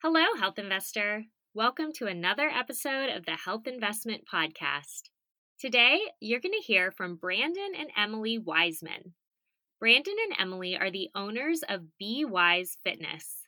[0.00, 1.24] Hello, Health Investor.
[1.54, 5.10] Welcome to another episode of the Health Investment Podcast.
[5.58, 9.14] Today, you're going to hear from Brandon and Emily Wiseman.
[9.80, 13.38] Brandon and Emily are the owners of Be Wise Fitness.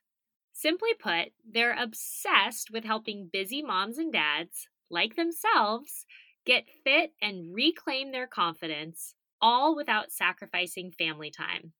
[0.52, 6.04] Simply put, they're obsessed with helping busy moms and dads, like themselves,
[6.44, 11.74] get fit and reclaim their confidence, all without sacrificing family time.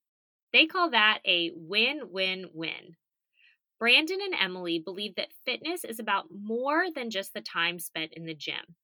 [0.52, 2.94] They call that a win win win.
[3.80, 8.26] Brandon and Emily believe that fitness is about more than just the time spent in
[8.26, 8.76] the gym.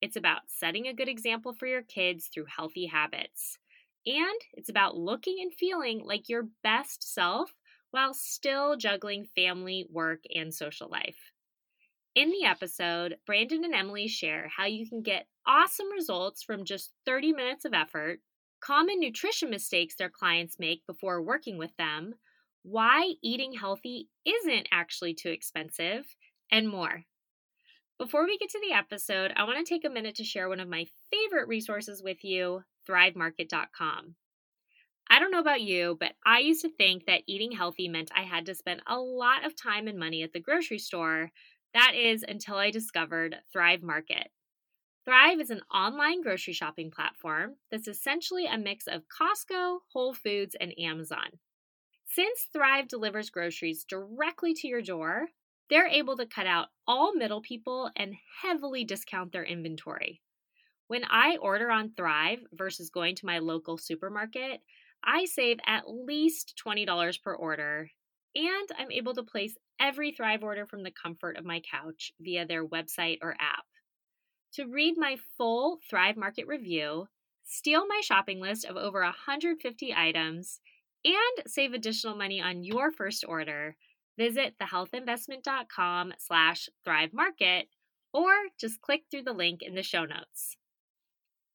[0.00, 3.58] It's about setting a good example for your kids through healthy habits.
[4.06, 7.52] And it's about looking and feeling like your best self
[7.90, 11.32] while still juggling family, work, and social life.
[12.14, 16.92] In the episode, Brandon and Emily share how you can get awesome results from just
[17.06, 18.20] 30 minutes of effort,
[18.60, 22.14] common nutrition mistakes their clients make before working with them,
[22.64, 26.16] why eating healthy isn't actually too expensive,
[26.50, 27.04] and more.
[27.98, 30.60] Before we get to the episode, I want to take a minute to share one
[30.60, 34.16] of my favorite resources with you thrivemarket.com.
[35.08, 38.22] I don't know about you, but I used to think that eating healthy meant I
[38.22, 41.30] had to spend a lot of time and money at the grocery store.
[41.74, 44.28] That is until I discovered Thrive Market.
[45.04, 50.56] Thrive is an online grocery shopping platform that's essentially a mix of Costco, Whole Foods,
[50.58, 51.38] and Amazon.
[52.14, 55.30] Since Thrive delivers groceries directly to your door,
[55.68, 60.22] they're able to cut out all middle people and heavily discount their inventory.
[60.86, 64.60] When I order on Thrive versus going to my local supermarket,
[65.02, 67.90] I save at least $20 per order,
[68.36, 72.46] and I'm able to place every Thrive order from the comfort of my couch via
[72.46, 73.64] their website or app.
[74.52, 77.08] To read my full Thrive Market review,
[77.42, 80.60] steal my shopping list of over 150 items,
[81.04, 83.76] and save additional money on your first order,
[84.18, 87.68] visit thehealthinvestment.com slash thrive market
[88.12, 90.56] or just click through the link in the show notes.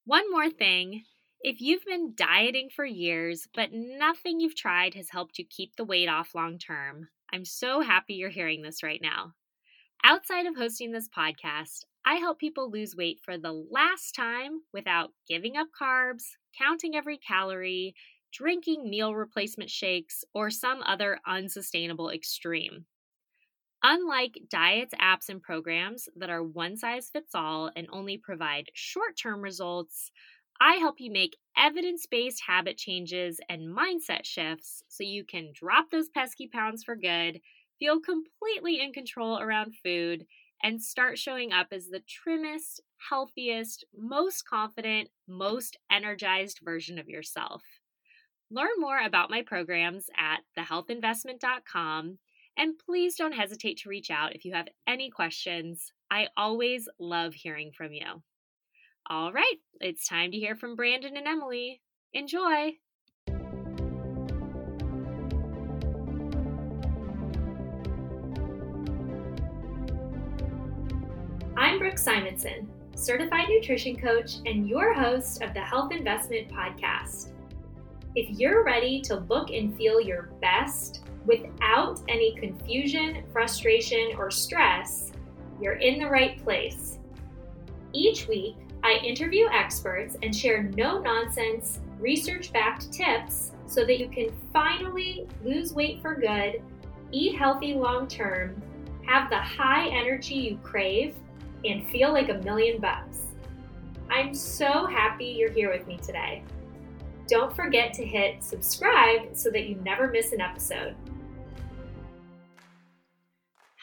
[0.06, 1.04] One more thing.
[1.42, 5.86] If you've been dieting for years, but nothing you've tried has helped you keep the
[5.86, 9.34] weight off long term, I'm so happy you're hearing this right now.
[10.04, 15.12] Outside of hosting this podcast, I help people lose weight for the last time without
[15.28, 16.24] giving up carbs,
[16.58, 17.94] counting every calorie,
[18.32, 22.86] drinking meal replacement shakes, or some other unsustainable extreme.
[23.84, 29.18] Unlike diets, apps, and programs that are one size fits all and only provide short
[29.18, 30.12] term results,
[30.62, 35.90] I help you make evidence based habit changes and mindset shifts so you can drop
[35.92, 37.42] those pesky pounds for good,
[37.80, 40.26] feel completely in control around food,
[40.62, 47.79] and start showing up as the trimmest, healthiest, most confident, most energized version of yourself.
[48.52, 52.18] Learn more about my programs at thehealthinvestment.com
[52.58, 55.92] and please don't hesitate to reach out if you have any questions.
[56.10, 58.24] I always love hearing from you.
[59.08, 61.80] All right, it's time to hear from Brandon and Emily.
[62.14, 62.72] Enjoy!
[71.56, 77.30] I'm Brooke Simonson, certified nutrition coach and your host of the Health Investment Podcast.
[78.20, 85.14] If you're ready to look and feel your best without any confusion, frustration, or stress,
[85.62, 87.00] you're in the right place.
[87.94, 94.10] Each week, I interview experts and share no nonsense, research backed tips so that you
[94.10, 96.62] can finally lose weight for good,
[97.14, 98.62] eat healthy long term,
[99.08, 101.16] have the high energy you crave,
[101.64, 103.20] and feel like a million bucks.
[104.10, 106.44] I'm so happy you're here with me today.
[107.30, 110.96] Don't forget to hit subscribe so that you never miss an episode.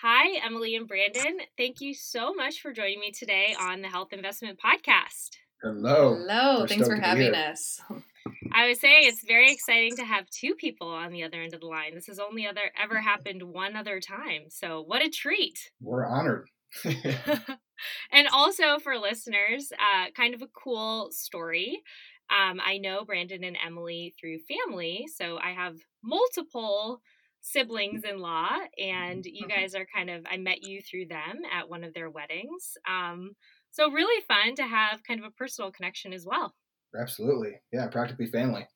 [0.02, 1.38] Hi, Emily and Brandon.
[1.56, 5.36] Thank you so much for joining me today on the Health Investment Podcast.
[5.62, 6.16] Hello.
[6.16, 6.60] Hello.
[6.60, 7.80] We're Thanks for having us.
[8.52, 11.60] I would say it's very exciting to have two people on the other end of
[11.60, 11.94] the line.
[11.94, 14.46] This has only other ever happened one other time.
[14.48, 15.70] So what a treat.
[15.81, 16.49] We're honored.
[16.84, 21.82] and also for listeners, uh, kind of a cool story.
[22.31, 27.00] Um, I know Brandon and Emily through family, so I have multiple
[27.40, 29.61] siblings in law, and you mm-hmm.
[29.61, 32.76] guys are kind of, I met you through them at one of their weddings.
[32.88, 33.37] Um,
[33.70, 36.55] so, really fun to have kind of a personal connection as well.
[36.99, 37.61] Absolutely.
[37.73, 38.67] Yeah, practically family.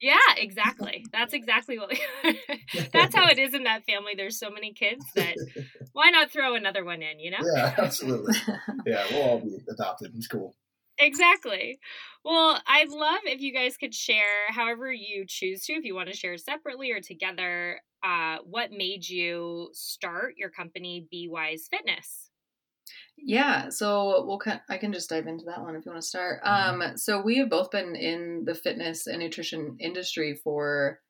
[0.00, 1.04] Yeah, exactly.
[1.12, 2.00] That's exactly what we
[2.92, 4.12] That's how it is in that family.
[4.16, 5.34] There's so many kids that
[5.92, 7.38] why not throw another one in, you know?
[7.54, 8.34] Yeah, absolutely.
[8.86, 10.12] Yeah, we'll all be adopted.
[10.16, 10.54] It's cool.
[11.00, 11.78] Exactly.
[12.24, 16.10] Well, I'd love if you guys could share however you choose to, if you want
[16.10, 22.30] to share separately or together, uh, what made you start your company Be Wise Fitness?
[23.16, 26.42] Yeah, so we'll I can just dive into that one if you want to start.
[26.42, 26.82] Mm-hmm.
[26.82, 31.00] Um, so we have both been in the fitness and nutrition industry for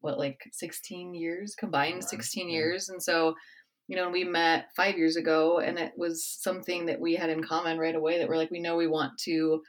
[0.00, 3.34] what like 16 years combined 16 years and so
[3.88, 7.42] you know we met five years ago and it was something that we had in
[7.42, 9.60] common right away that we're like we know we want to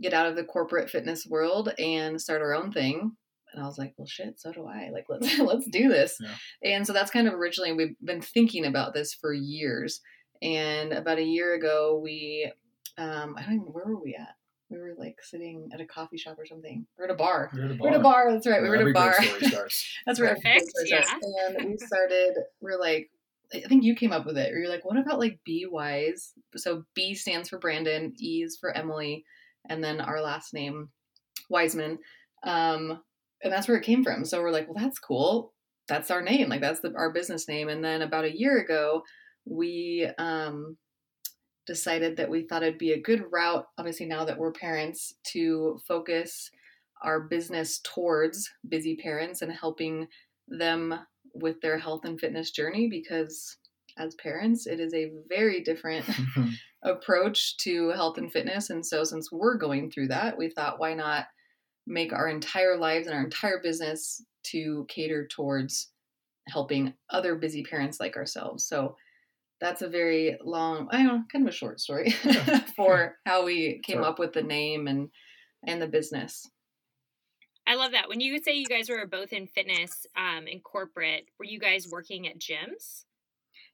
[0.00, 3.12] get out of the corporate fitness world and start our own thing
[3.56, 4.90] and I was like, well, shit, so do I.
[4.92, 6.18] Like, let's let's do this.
[6.20, 6.74] Yeah.
[6.74, 10.00] And so that's kind of originally we've been thinking about this for years.
[10.42, 12.52] And about a year ago, we,
[12.98, 14.34] um, I don't even where were we at?
[14.68, 16.86] We were like sitting at a coffee shop or something.
[16.98, 17.50] We're at a bar.
[17.54, 17.80] We're at a bar.
[17.80, 18.32] We're at a bar.
[18.32, 18.62] That's right.
[18.62, 19.14] we were at a bar.
[20.06, 20.72] that's where Perfect.
[20.84, 21.04] Yeah.
[21.56, 22.34] And we started.
[22.60, 23.10] We're like,
[23.54, 24.52] I think you came up with it.
[24.52, 26.32] Or You're like, what about like Be Wise?
[26.56, 29.24] So B stands for Brandon, E is for Emily,
[29.68, 30.88] and then our last name,
[31.48, 31.98] Wiseman.
[32.42, 33.00] Um,
[33.42, 34.24] and that's where it came from.
[34.24, 35.52] So we're like, well, that's cool.
[35.88, 36.48] That's our name.
[36.48, 37.68] Like that's the, our business name.
[37.68, 39.02] And then about a year ago,
[39.44, 40.76] we um,
[41.66, 45.78] decided that we thought it'd be a good route, obviously now that we're parents, to
[45.86, 46.50] focus
[47.02, 50.08] our business towards busy parents and helping
[50.48, 50.98] them
[51.40, 53.56] with their health and fitness journey because
[53.98, 56.04] as parents it is a very different
[56.82, 60.94] approach to health and fitness and so since we're going through that we thought why
[60.94, 61.26] not
[61.86, 65.90] make our entire lives and our entire business to cater towards
[66.48, 68.66] helping other busy parents like ourselves.
[68.66, 68.96] So
[69.60, 72.10] that's a very long, I don't know, kind of a short story
[72.76, 74.04] for how we came sure.
[74.04, 75.08] up with the name and
[75.66, 76.48] and the business.
[77.66, 78.08] I love that.
[78.08, 81.88] When you say you guys were both in fitness um, and corporate, were you guys
[81.90, 83.04] working at gyms?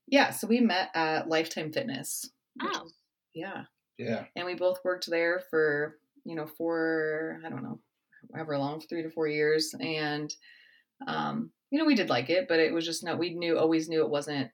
[0.07, 2.29] Yeah, so we met at Lifetime Fitness.
[2.61, 2.89] Oh,
[3.35, 3.65] yeah,
[3.99, 4.25] yeah.
[4.35, 7.81] And we both worked there for you know for I don't know
[8.35, 9.75] however long, three to four years.
[9.81, 10.33] And,
[11.07, 13.89] um, you know, we did like it, but it was just not, we knew, always
[13.89, 14.51] knew it wasn't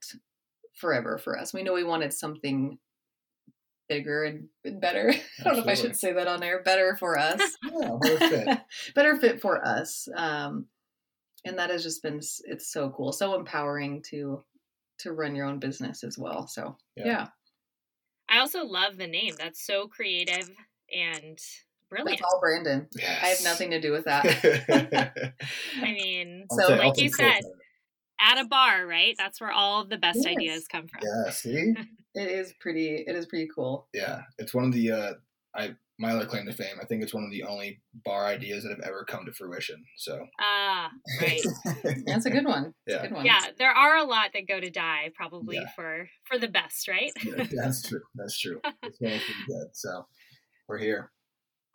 [0.75, 1.53] forever for us.
[1.53, 2.79] We knew we wanted something
[3.89, 5.09] bigger and better.
[5.09, 5.31] Absolutely.
[5.41, 6.63] I don't know if I should say that on air.
[6.63, 7.41] Better for us.
[7.65, 8.59] yeah, better fit.
[8.95, 10.09] better fit for us.
[10.15, 10.67] Um,
[11.45, 14.45] and that has just been it's so cool, so empowering to
[14.99, 16.47] to run your own business as well.
[16.47, 17.07] So yeah.
[17.07, 17.27] yeah.
[18.29, 19.35] I also love the name.
[19.39, 20.51] That's so creative
[20.95, 21.39] and
[21.91, 22.21] Brilliant.
[22.21, 22.87] That's all Brandon.
[22.99, 23.19] Yes.
[23.23, 25.33] I have nothing to do with that.
[25.81, 27.41] I mean, so like you said,
[28.21, 29.15] at a bar, right?
[29.17, 30.27] That's where all of the best yes.
[30.27, 31.01] ideas come from.
[31.03, 31.75] Yeah, see?
[32.19, 33.89] It is pretty it is pretty cool.
[33.95, 34.23] Yeah.
[34.39, 35.13] It's one of the uh
[35.55, 36.77] I my other claim to fame.
[36.81, 39.85] I think it's one of the only bar ideas that have ever come to fruition.
[39.97, 41.41] So ah, right,
[42.07, 42.75] that's a good one.
[42.87, 43.27] That's yeah, good one.
[43.27, 43.41] yeah.
[43.59, 45.71] There are a lot that go to die, probably yeah.
[45.75, 47.11] for for the best, right?
[47.25, 48.03] yeah, that's true.
[48.15, 48.61] That's true.
[48.83, 49.69] It's pretty good.
[49.73, 50.07] So
[50.69, 51.11] we're here.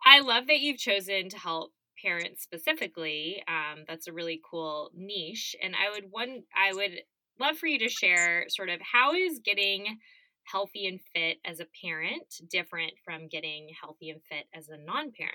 [0.04, 3.42] I love that you've chosen to help parents specifically.
[3.46, 7.02] Um, that's a really cool niche, and I would one I would
[7.38, 9.98] love for you to share sort of how is getting
[10.44, 15.34] healthy and fit as a parent different from getting healthy and fit as a non-parent.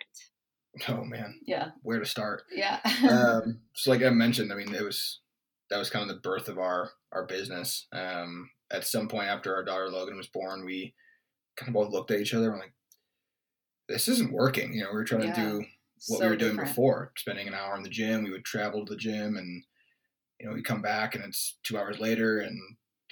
[0.88, 2.44] Oh man, yeah, where to start?
[2.52, 2.80] Yeah,
[3.10, 5.20] um, so like I mentioned, I mean, it was
[5.70, 7.88] that was kind of the birth of our our business.
[7.92, 10.94] Um, at some point after our daughter Logan was born, we
[11.58, 12.74] kind of both looked at each other and like,
[13.88, 14.74] this isn't working.
[14.74, 15.66] You know, we were trying yeah, to do
[16.08, 16.70] what so we were doing different.
[16.70, 18.24] before, spending an hour in the gym.
[18.24, 19.64] We would travel to the gym and,
[20.40, 22.58] you know, we come back and it's two hours later and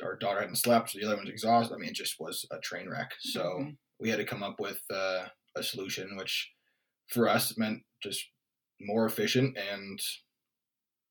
[0.04, 1.76] our daughter hadn't slept, so the other one's exhausted.
[1.76, 3.12] I mean, it just was a train wreck.
[3.20, 3.70] So mm-hmm.
[4.00, 6.52] we had to come up with uh, a solution, which
[7.10, 8.24] for us meant just
[8.80, 10.00] more efficient and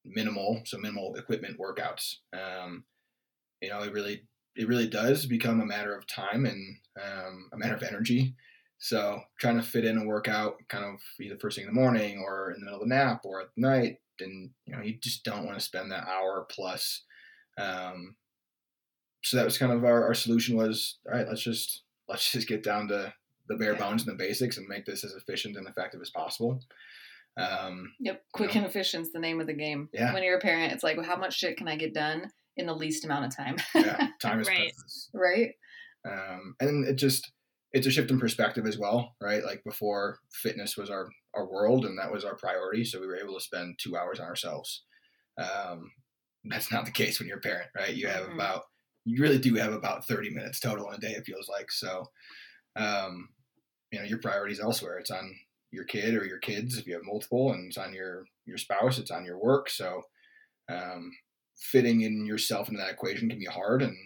[0.04, 2.16] minimal, so minimal equipment workouts.
[2.32, 2.84] Um,
[3.60, 4.22] you know, it really
[4.54, 8.34] it really does become a matter of time and um, a matter of energy
[8.78, 12.22] so trying to fit in a workout kind of either first thing in the morning
[12.24, 15.24] or in the middle of the nap or at night, and you know you just
[15.24, 17.04] don't want to spend that hour plus.
[17.58, 18.16] Um,
[19.26, 21.26] so that was kind of our, our solution was all right.
[21.26, 23.12] Let's just let's just get down to
[23.48, 26.60] the bare bones and the basics and make this as efficient and effective as possible.
[27.36, 29.88] Um, yep, quick you know, and efficient is the name of the game.
[29.92, 30.14] Yeah.
[30.14, 32.66] When you're a parent, it's like, well, how much shit can I get done in
[32.66, 33.56] the least amount of time?
[33.74, 34.58] yeah, time is right.
[34.58, 35.10] precious.
[35.12, 35.50] Right.
[36.08, 37.32] Um, and it just
[37.72, 39.44] it's a shift in perspective as well, right?
[39.44, 42.84] Like before, fitness was our our world, and that was our priority.
[42.84, 44.84] So we were able to spend two hours on ourselves.
[45.36, 45.90] Um,
[46.44, 47.92] that's not the case when you're a parent, right?
[47.92, 48.34] You have mm-hmm.
[48.34, 48.62] about
[49.06, 51.12] you really do have about 30 minutes total in a day.
[51.12, 52.10] It feels like so.
[52.74, 53.28] Um,
[53.92, 54.98] you know, your priorities elsewhere.
[54.98, 55.32] It's on
[55.70, 58.98] your kid or your kids if you have multiple, and it's on your your spouse.
[58.98, 59.70] It's on your work.
[59.70, 60.02] So,
[60.68, 61.12] um,
[61.56, 63.96] fitting in yourself into that equation can be hard, and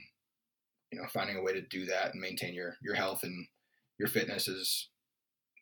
[0.93, 3.47] you know finding a way to do that and maintain your your health and
[3.99, 4.91] your fitness is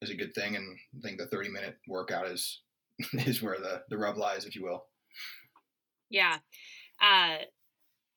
[0.03, 2.63] is a good thing and I think the 30 minute workout is
[3.13, 4.85] is where the the rub lies if you will
[6.11, 6.39] yeah
[7.01, 7.39] uh,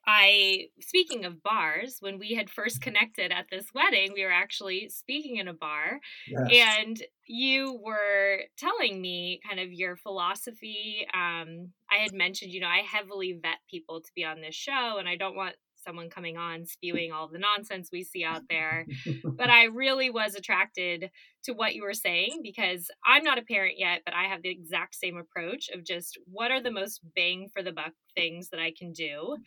[0.07, 4.89] I, speaking of bars, when we had first connected at this wedding, we were actually
[4.89, 6.47] speaking in a bar, Yes.
[6.51, 11.07] and you were telling me kind of your philosophy.
[11.13, 14.97] Um, I had mentioned, you know, I heavily vet people to be on this show,
[14.97, 18.85] and I don't want someone coming on spewing all the nonsense we see out there.
[19.23, 21.09] But I really was attracted
[21.45, 24.49] to what you were saying because I'm not a parent yet, but I have the
[24.49, 28.59] exact same approach of just what are the most bang for the buck things that
[28.59, 29.37] I can do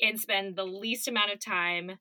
[0.00, 1.98] and spend the least amount of time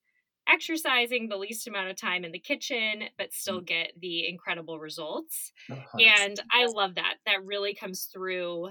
[0.48, 3.66] exercising, the least amount of time in the kitchen, but still mm.
[3.66, 5.52] get the incredible results.
[5.70, 7.16] And I love that.
[7.26, 8.70] That really comes through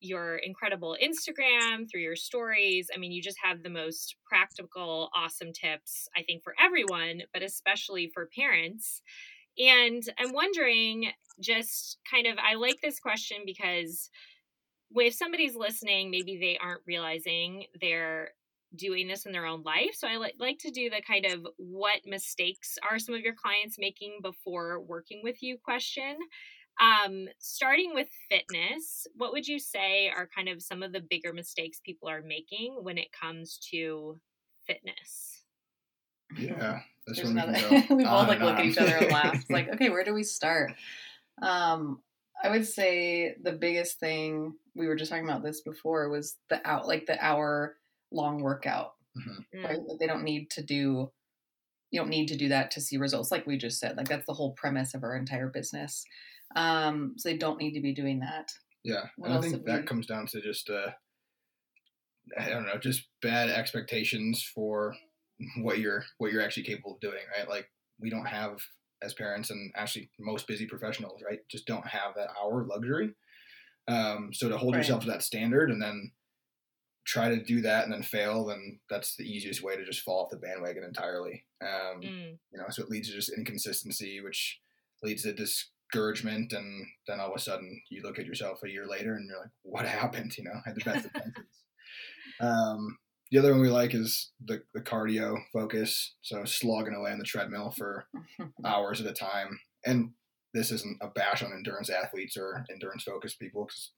[0.00, 2.90] your incredible Instagram, through your stories.
[2.94, 7.42] I mean, you just have the most practical, awesome tips, I think, for everyone, but
[7.42, 9.02] especially for parents.
[9.58, 11.08] And I'm wondering,
[11.40, 14.10] just kind of, I like this question because
[14.94, 18.30] if somebody's listening, maybe they aren't realizing they're
[18.74, 19.94] doing this in their own life.
[19.94, 23.34] So I like like to do the kind of what mistakes are some of your
[23.34, 26.16] clients making before working with you question.
[26.78, 31.32] Um, starting with fitness, what would you say are kind of some of the bigger
[31.32, 34.18] mistakes people are making when it comes to
[34.66, 35.42] fitness?
[36.36, 37.58] Yeah, this There's one we another.
[37.58, 39.34] can go we on both like look at each other and laugh.
[39.34, 40.74] It's like, okay, where do we start?
[41.40, 42.00] Um,
[42.42, 46.66] I would say the biggest thing we were just talking about this before was the
[46.68, 47.76] out like the hour
[48.16, 48.94] long workout.
[49.16, 49.44] Mhm.
[49.64, 49.78] Right?
[49.86, 51.12] That They don't need to do.
[51.90, 53.96] You don't need to do that to see results, like we just said.
[53.96, 56.04] Like that's the whole premise of our entire business.
[56.56, 58.52] Um, so they don't need to be doing that.
[58.82, 60.92] Yeah, What and I think that we- comes down to just uh,
[62.38, 64.96] I don't know, just bad expectations for
[65.58, 67.48] what you're what you're actually capable of doing, right?
[67.48, 67.70] Like
[68.00, 68.58] we don't have
[69.02, 71.40] as parents and actually most busy professionals, right?
[71.48, 73.14] Just don't have that hour luxury.
[73.88, 74.80] Um, so to hold Right.
[74.80, 76.10] yourself to that standard and then
[77.06, 80.24] try to do that and then fail, then that's the easiest way to just fall
[80.24, 81.44] off the bandwagon entirely.
[81.62, 84.60] Um, Mm, you know, so it leads to just inconsistency, which
[85.02, 88.86] leads to discouragement, and then all of a sudden you look at yourself a year
[88.86, 91.46] later and you're like, "What happened?" You know, I had the best intentions.
[92.40, 92.98] Um,
[93.30, 97.24] the other one we like is the, the cardio focus, so slogging away on the
[97.24, 98.06] treadmill for
[98.64, 99.58] hours at a time.
[99.84, 100.10] And
[100.52, 103.92] this isn't a bash on endurance athletes or endurance focused people, because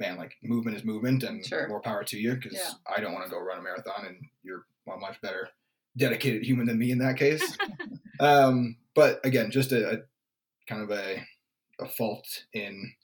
[0.00, 1.68] man, like movement is movement, and Sure.
[1.68, 2.34] more power to you.
[2.34, 2.72] Because Yeah.
[2.92, 5.48] I don't want to go run a marathon, and you're a much better
[5.96, 7.56] dedicated human than me in that case.
[8.20, 9.98] um, but again, just a, a
[10.68, 11.24] kind of a
[11.78, 12.94] a fault in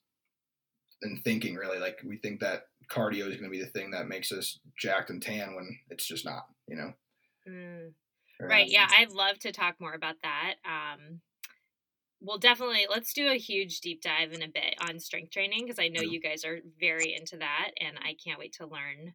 [1.02, 1.54] in thinking.
[1.54, 4.58] Really, like we think that cardio is going to be the thing that makes us
[4.78, 6.46] jacked and tan when it's just not.
[6.66, 6.92] You know.
[7.48, 7.92] mm.
[8.38, 8.68] Right.
[8.68, 10.56] Yeah, I'd love to talk more about that.
[10.64, 11.20] Um,
[12.20, 15.78] we'll definitely let's do a huge deep dive in a bit on strength training because
[15.78, 19.14] I know you guys are very into that, and I can't wait to learn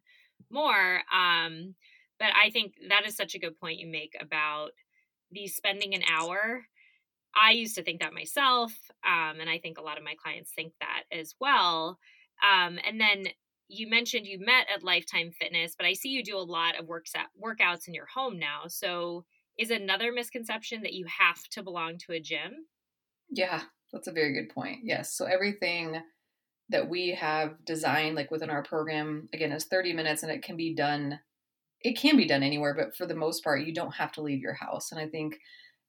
[0.50, 1.02] more.
[1.12, 1.74] Um,
[2.18, 4.70] but I think that is such a good point you make about
[5.30, 6.66] the spending an hour.
[7.34, 8.72] I used to think that myself,
[9.06, 11.98] um, and I think a lot of my clients think that as well.
[12.42, 13.24] Um, and then
[13.68, 16.86] you mentioned you met at Lifetime Fitness, but I see you do a lot of
[16.86, 18.64] works at, workouts in your home now.
[18.68, 19.24] So
[19.58, 22.66] is another misconception that you have to belong to a gym?
[23.32, 23.62] Yeah,
[23.92, 24.80] that's a very good point.
[24.84, 25.14] Yes.
[25.14, 26.00] So everything
[26.68, 30.56] that we have designed, like within our program, again, is 30 minutes and it can
[30.56, 31.18] be done.
[31.80, 34.40] It can be done anywhere, but for the most part, you don't have to leave
[34.40, 34.92] your house.
[34.92, 35.38] And I think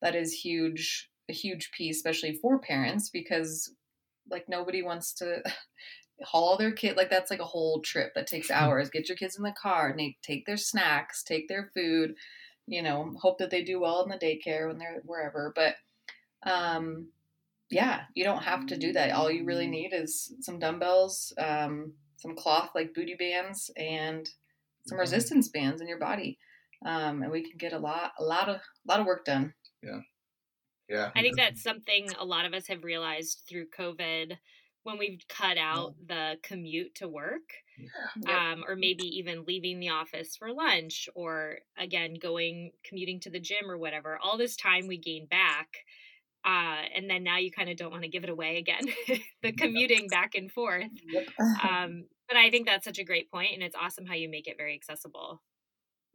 [0.01, 3.73] that is huge, a huge piece, especially for parents, because
[4.29, 5.43] like nobody wants to
[6.23, 6.95] haul their kid.
[6.95, 8.89] Like that's like a whole trip that takes hours.
[8.89, 12.15] Get your kids in the car and take their snacks, take their food,
[12.67, 15.51] you know, hope that they do well in the daycare when they're wherever.
[15.53, 15.75] But,
[16.49, 17.07] um,
[17.73, 19.11] yeah, you don't have to do that.
[19.11, 24.29] All you really need is some dumbbells, um, some cloth like booty bands, and
[24.87, 25.01] some Mhm.
[25.01, 26.39] resistance bands in your body,
[26.85, 29.53] um, and we can get a lot, a lot of, a lot of work done.
[29.81, 30.01] Yeah.
[30.89, 31.11] Yeah.
[31.15, 34.37] I think that's something a lot of us have realized through COVID
[34.83, 37.53] when we've cut out the commute to work.
[38.15, 38.27] Yep.
[38.29, 43.39] um, or maybe even leaving the office for lunch, or again going commuting to the
[43.39, 44.17] gym or whatever.
[44.19, 45.85] All this time we gain back,
[46.45, 48.81] uh, and then now you kind of don't want to give it away again.
[49.43, 50.91] the commuting back and forth.
[51.07, 51.27] Yep.
[51.63, 54.47] Um, but I think that's such a great point, and it's awesome how you make
[54.47, 55.41] it very accessible.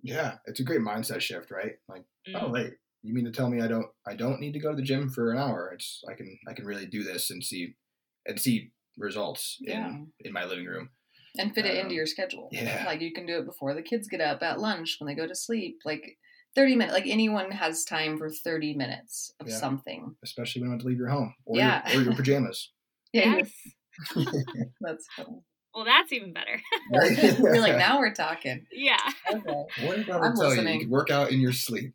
[0.03, 1.73] Yeah, it's a great mindset shift, right?
[1.89, 2.05] Like,
[2.35, 2.53] oh Mm.
[2.53, 4.83] wait, you mean to tell me I don't I don't need to go to the
[4.83, 5.73] gym for an hour?
[5.75, 7.75] It's I can I can really do this and see
[8.27, 9.89] and see results Yeah.
[9.89, 10.91] in in my living room.
[11.39, 12.49] and fit it into Um, your schedule.
[12.53, 12.85] yeah.
[12.87, 15.27] Like you can do it before the kids get up, at lunch, when they go
[15.27, 15.79] to sleep.
[15.85, 16.19] Like
[16.59, 19.57] 30 minutes, like anyone has time for 30 minutes of Yeah.
[19.59, 20.17] something.
[20.25, 21.89] Especially when you have to leave your home or Yeah.
[21.93, 22.73] your, or your pajamas.
[23.13, 23.51] Yeah, Yes.
[24.81, 25.39] that's funny.
[25.75, 26.61] Well, that's even better.
[26.91, 28.67] You're like, now we're talking.
[28.73, 28.97] Yeah.
[29.31, 29.41] Okay.
[29.83, 30.81] What if I would I'm tell you you listening.
[30.81, 31.95] could work out in your sleep?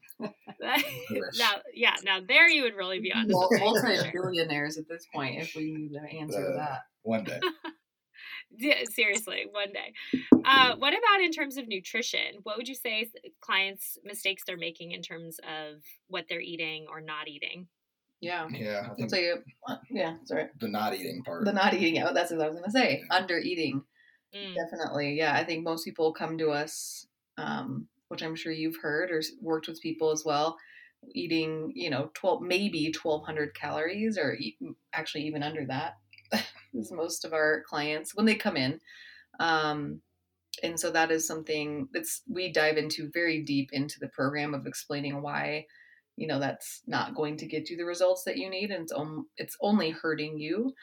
[0.61, 3.27] now, yeah, now there you would really be on.
[3.27, 3.65] Mul- the same
[3.99, 6.79] multi-billionaires at this point if we knew the answer to Uh, that.
[7.01, 7.41] One day.
[8.57, 9.93] Yeah, seriously, one day.
[10.45, 12.39] Uh, what about in terms of nutrition?
[12.43, 13.09] What would you say
[13.41, 17.67] clients' mistakes they're making in terms of what they're eating or not eating?
[18.21, 18.47] Yeah.
[18.51, 19.37] Yeah, I think tell you.
[19.89, 20.47] Yeah, sorry.
[20.59, 21.45] the not eating part.
[21.45, 22.01] The not eating.
[22.01, 23.03] Oh, that's what I was going to say.
[23.09, 23.15] Yeah.
[23.17, 23.83] Under eating.
[24.35, 25.15] Mm, Definitely.
[25.15, 25.33] Yeah.
[25.33, 27.05] I think most people come to us,
[27.37, 30.57] um, which I'm sure you've heard or worked with people as well,
[31.13, 34.57] eating, you know, 12, maybe 1200 calories or e-
[34.93, 35.97] actually even under that
[36.73, 38.79] is most of our clients when they come in.
[39.39, 40.01] Um,
[40.61, 44.67] and so that is something that's we dive into very deep into the program of
[44.67, 45.65] explaining why
[46.15, 48.91] you know that's not going to get you the results that you need and it's,
[48.91, 50.73] on, it's only hurting you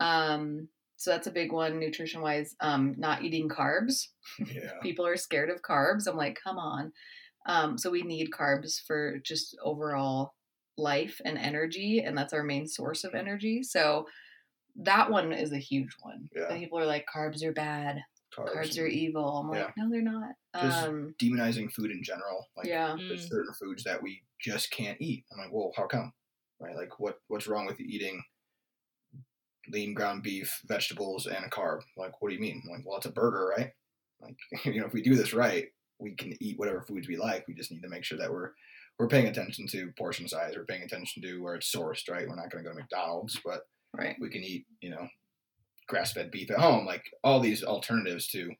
[0.00, 4.06] um, so that's a big one nutrition wise um, not eating carbs
[4.38, 4.70] yeah.
[4.82, 6.92] people are scared of carbs i'm like come on
[7.46, 10.34] um, so we need carbs for just overall
[10.76, 14.06] life and energy and that's our main source of energy so
[14.78, 16.56] that one is a huge one Yeah.
[16.56, 18.00] people are like carbs are bad
[18.36, 18.54] Carbs.
[18.54, 19.70] carbs are evil i'm like Yeah.
[19.84, 20.30] no they're not
[20.60, 22.46] Just- um, Demonizing food in general.
[22.56, 25.24] Like yeah there's mm, certain foods that we just can't eat.
[25.32, 26.12] I'm like, well, how come?
[26.60, 26.76] Right?
[26.76, 28.22] Like, what what's wrong with eating
[29.70, 31.80] lean ground beef, vegetables, and a carb?
[31.96, 32.62] Like, what do you mean?
[32.64, 33.70] I'm like, well, it's a burger, right?
[34.20, 35.66] Like, you know, if we do this right,
[35.98, 37.46] we can eat whatever foods we like.
[37.48, 38.50] We just need to make sure that we're
[38.98, 40.54] we're paying attention to portion size.
[40.56, 42.26] We're paying attention to where it's sourced, right?
[42.28, 43.62] We're not going to go to McDonald's, but
[43.96, 45.08] right we can eat, you know,
[45.88, 46.86] grass fed beef at home.
[46.86, 48.50] Like all these alternatives to,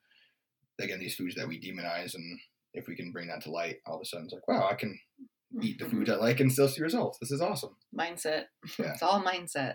[0.81, 2.15] again, these foods that we demonize.
[2.15, 2.39] And
[2.75, 4.75] if we can bring that to light, all of a sudden it's like, wow, I
[4.75, 4.99] can
[5.63, 7.19] eat the foods I like and still see results.
[7.19, 7.77] This is awesome.
[7.99, 8.45] mindset
[8.79, 8.93] Yeah.
[8.93, 9.75] it's all mindset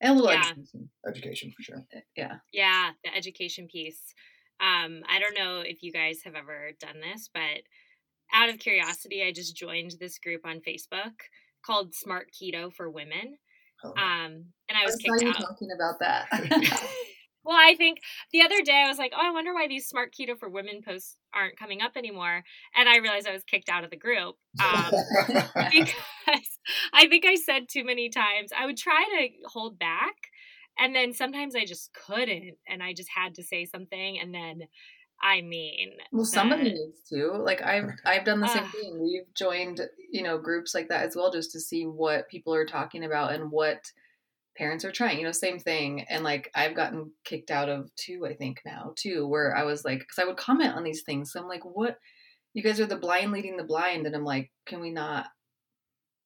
[0.00, 0.40] and a little Yeah.
[0.40, 0.90] education.
[1.08, 1.84] Education for sure.
[2.16, 4.14] yeah yeah, the education piece.
[4.60, 7.62] Um, I don't know if you guys have ever done this, but
[8.32, 11.12] out of curiosity, I just joined this group on Facebook
[11.66, 13.38] called Smart Keto for Women.
[13.84, 15.36] Oh, Um, and I was saw kicked you out.
[15.36, 16.26] talking about that
[17.44, 18.00] well, I think
[18.32, 20.80] the other day I was like, oh, I wonder why these smart keto for women
[20.86, 22.42] posts aren't coming up anymore.
[22.76, 24.92] And I realized I was kicked out of the group um,
[25.72, 25.94] because
[26.92, 28.50] I think I said too many times.
[28.56, 30.14] I would try to hold back,
[30.78, 34.18] and then sometimes I just couldn't, and I just had to say something.
[34.20, 34.62] And then,
[35.22, 39.32] I mean, well somebody the- needs to like i've i've done the same thing we've
[39.34, 39.80] joined
[40.10, 43.32] you know groups like that as well just to see what people are talking about
[43.32, 43.92] and what
[44.56, 48.26] parents are trying you know same thing and like i've gotten kicked out of two
[48.26, 51.32] i think now too where i was like because i would comment on these things
[51.32, 51.98] so i'm like what
[52.52, 55.26] you guys are the blind leading the blind and i'm like can we not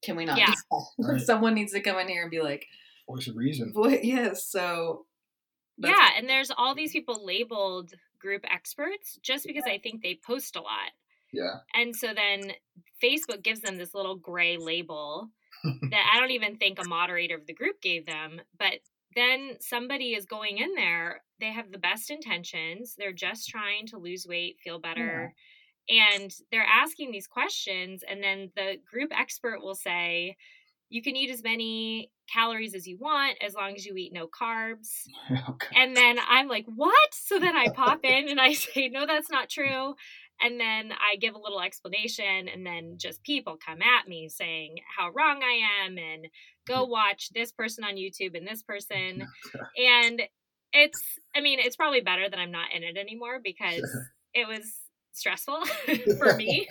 [0.02, 0.52] can we not Yeah.
[0.98, 1.20] Right.
[1.20, 2.66] someone needs to come in here and be like
[3.08, 3.70] Voice of reason.
[3.72, 4.46] Boy, yes.
[4.50, 5.06] So
[5.78, 10.18] that's- yeah, and there's all these people labeled group experts just because I think they
[10.26, 10.92] post a lot.
[11.32, 11.58] Yeah.
[11.74, 12.52] And so then
[13.02, 15.30] Facebook gives them this little gray label
[15.90, 18.40] that I don't even think a moderator of the group gave them.
[18.58, 18.80] But
[19.14, 22.94] then somebody is going in there, they have the best intentions.
[22.96, 25.34] They're just trying to lose weight, feel better.
[25.88, 28.02] And they're asking these questions.
[28.08, 30.36] And then the group expert will say,
[30.88, 34.26] you can eat as many calories as you want as long as you eat no
[34.26, 35.06] carbs.
[35.30, 35.40] okay.
[35.48, 37.08] Oh, and then I'm like, what?
[37.12, 39.94] So then I pop in and I say, no, that's not true.
[40.40, 44.76] And then I give a little explanation, and then just people come at me saying
[44.94, 46.26] how wrong I am and
[46.68, 46.90] go mm.
[46.90, 49.26] watch this person on YouTube and this person.
[49.78, 50.22] And
[50.74, 51.00] it's,
[51.34, 54.12] I mean, it's probably better that I'm not in it anymore because Sure.
[54.34, 54.74] it was
[55.16, 55.64] stressful
[56.18, 56.68] for me.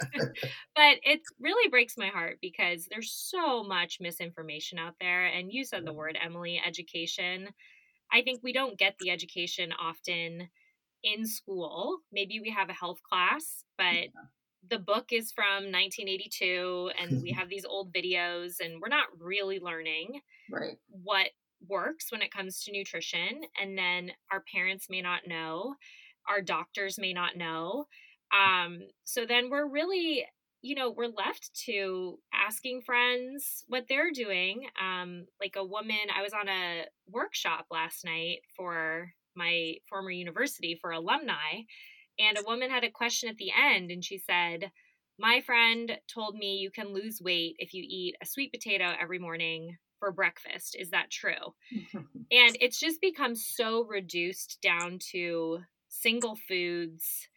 [0.75, 5.25] but it really breaks my heart because there's so much misinformation out there.
[5.25, 5.97] And you said the mm-hmm.
[5.97, 7.49] word, Emily, education.
[8.11, 10.49] I think we don't get the education often
[11.03, 11.99] in school.
[12.11, 14.09] Maybe we have a health class, but
[14.69, 19.59] the book is from 1982 and we have these old videos and we're not really
[19.59, 20.77] learning right.
[20.89, 21.27] what
[21.67, 25.75] works when it comes to nutrition and then our parents may not know
[26.29, 27.85] our doctors may not know
[28.33, 30.25] um, so then we're really
[30.61, 36.21] you know we're left to asking friends what they're doing um, like a woman i
[36.21, 41.61] was on a workshop last night for my former university for alumni
[42.17, 44.71] and a woman had a question at the end and she said
[45.17, 49.19] my friend told me you can lose weight if you eat a sweet potato every
[49.19, 50.75] morning for breakfast.
[50.77, 51.53] Is that true?
[52.31, 55.59] And it's just become so reduced down to
[55.89, 57.27] single foods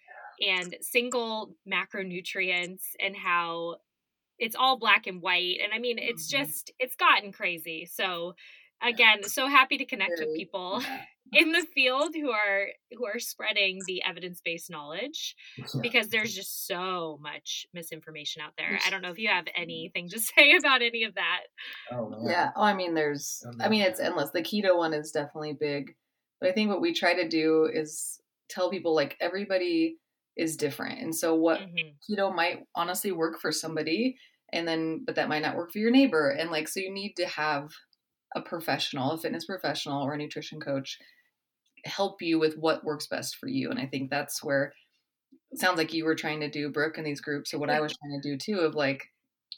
[0.41, 3.77] and single macronutrients and how
[4.39, 5.59] it's all black and white.
[5.63, 6.39] And I mean, it's Mhm.
[6.39, 7.87] just, it's gotten crazy.
[7.87, 8.35] So,
[8.81, 11.05] again, so happy to connect with people Yeah.
[11.33, 15.37] in the field who are who are spreading the evidence-based knowledge
[15.83, 18.79] because there's just so much misinformation out there.
[18.87, 21.41] I don't know if you have anything to say about any of that.
[21.93, 22.53] Oh, yeah.
[22.57, 23.45] Oh, I mean, there's.
[23.61, 24.31] I mean, it's endless.
[24.31, 25.97] The keto one is definitely big,
[26.41, 29.99] but I think what we try to do is tell people like everybody
[30.39, 32.15] is different, and so what mm-hmm.
[32.15, 34.17] keto might honestly work for somebody,
[34.53, 37.15] and then but that might not work for your neighbor, and like so you need
[37.17, 37.71] to have
[38.35, 40.99] a professional, a fitness professional, or a nutrition coach
[41.85, 43.71] help you with what works best for you.
[43.71, 44.73] And I think that's where
[45.51, 47.81] it sounds like you were trying to do Brooke in these groups, or what I
[47.81, 49.03] was trying to do too, of like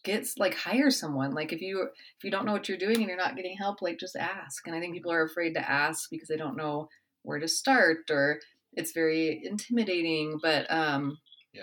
[0.05, 1.33] get like hire someone.
[1.33, 3.83] Like if you if you don't know what you're doing and you're not getting help,
[3.83, 4.67] like just ask.
[4.67, 6.89] And I think people are afraid to ask because they don't know
[7.23, 8.41] where to start or
[8.73, 10.39] it's very intimidating.
[10.43, 11.19] But um
[11.53, 11.63] yeah.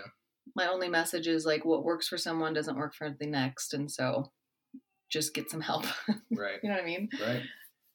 [0.56, 3.74] My only message is like what works for someone doesn't work for the next.
[3.74, 4.32] And so
[5.10, 5.86] just get some help.
[6.32, 6.60] Right.
[6.62, 7.10] you know what I mean?
[7.20, 7.44] Right.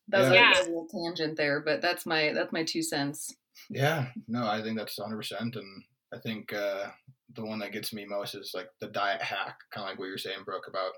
[0.08, 0.52] That was yeah.
[0.58, 3.34] a little tangent there, but that's my that's my two cents.
[3.70, 6.88] Yeah, no, I think that's 100, percent and I think uh,
[7.34, 10.06] the one that gets me most is like the diet hack, kind of like what
[10.06, 10.92] you're saying, Brooke, about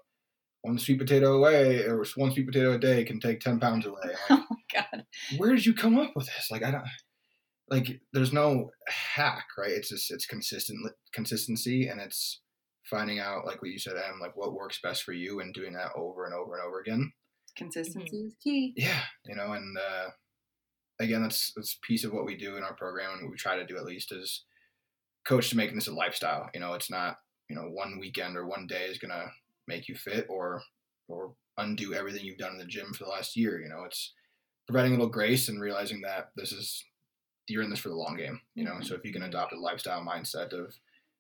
[0.63, 4.01] one sweet potato away or one sweet potato a day can take 10 pounds away.
[4.03, 5.05] Like, oh my god,
[5.37, 6.49] where did you come up with this?
[6.51, 6.85] Like I don't
[7.69, 8.01] like.
[8.13, 9.73] There's no hack, right?
[9.73, 10.79] It's just it's consistent
[11.13, 12.41] consistency, and it's
[12.89, 15.73] finding out like what you said, Em, like what works best for you, and doing
[15.75, 17.13] that over and over and over again
[17.57, 18.27] consistency mm-hmm.
[18.29, 18.73] is key.
[18.77, 20.11] Yeah, you know, and uh,
[21.01, 23.57] again, that's that's piece of what we do in our program, and what we try
[23.57, 24.45] to do at least is
[25.27, 26.49] coach to making this a lifestyle.
[26.55, 27.17] You know, it's not
[27.49, 29.27] you know one weekend or one day is gonna
[29.67, 30.63] make you fit or
[31.09, 33.61] or undo everything you've done in the gym for the last year.
[33.61, 34.13] You know, it's
[34.69, 36.85] providing a little grace and realizing that this is
[37.49, 38.41] you're in this for the long game.
[38.55, 38.83] You know, mm-hmm.
[38.83, 40.75] so if you can adopt a lifestyle mindset of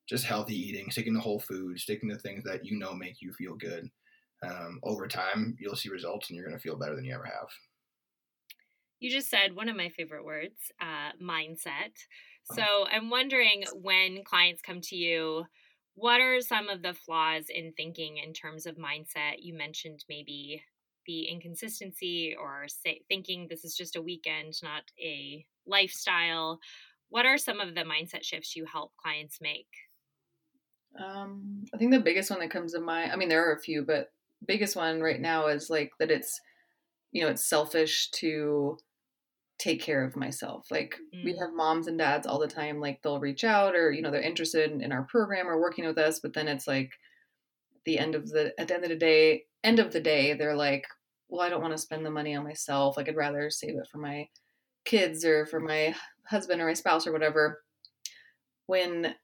[0.08, 3.32] just healthy eating, sticking to whole food, sticking to things that you know make you
[3.32, 3.90] feel good,
[4.42, 7.24] um, over time, you'll see results and you're going to feel better than you ever
[7.24, 7.48] have.
[9.00, 11.96] You just said one of my favorite words, uh, mindset.
[12.52, 15.44] So I'm wondering when clients come to you,
[15.94, 19.36] what are some of the flaws in thinking in terms of mindset?
[19.38, 20.62] You mentioned maybe
[21.06, 26.60] the inconsistency or say, thinking this is just a weekend, not a lifestyle.
[27.08, 29.68] What are some of the mindset shifts you help clients make?
[30.98, 33.60] Um, I think the biggest one that comes to mind, I mean, there are a
[33.60, 34.10] few, but
[34.46, 36.40] biggest one right now is like that it's
[37.12, 38.76] you know it's selfish to
[39.58, 41.24] take care of myself like mm.
[41.24, 44.10] we have moms and dads all the time like they'll reach out or you know
[44.10, 46.90] they're interested in, in our program or working with us but then it's like
[47.84, 50.56] the end of the at the end of the day end of the day they're
[50.56, 50.84] like
[51.28, 53.86] well i don't want to spend the money on myself like i'd rather save it
[53.90, 54.26] for my
[54.84, 55.94] kids or for my
[56.26, 57.62] husband or my spouse or whatever
[58.66, 59.14] when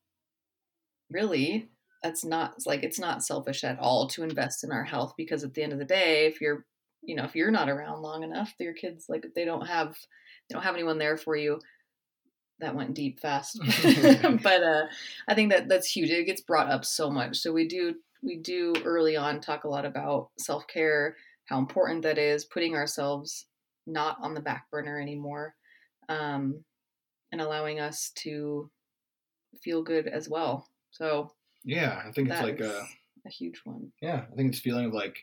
[1.11, 1.68] really
[2.03, 5.55] that's not like it's not selfish at all to invest in our health because at
[5.55, 6.64] the end of the day if you're
[7.03, 9.96] you know if you're not around long enough your kids like they don't have
[10.51, 11.61] they don't have anyone there for you.
[12.59, 13.59] That went deep fast.
[14.42, 14.83] But uh
[15.29, 16.11] i think that that's huge.
[16.11, 17.38] It gets brought up so much.
[17.38, 22.18] So we do we do early on talk a lot about self-care how important that
[22.18, 23.46] is putting ourselves
[23.86, 25.54] not on the back burner anymore
[26.08, 26.62] um
[27.32, 28.70] and allowing us to
[29.62, 31.30] feel good as well so
[31.64, 32.86] yeah, I think it's like a
[33.26, 33.92] a huge one.
[34.00, 35.18] Yeah, I think it's feeling of like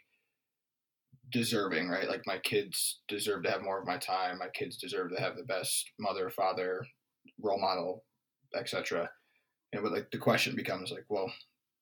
[1.31, 2.07] deserving, right?
[2.07, 4.37] Like my kids deserve to have more of my time.
[4.37, 6.85] My kids deserve to have the best mother, father,
[7.41, 8.03] role model,
[8.55, 9.09] etc.
[9.73, 11.31] And but like the question becomes like, well,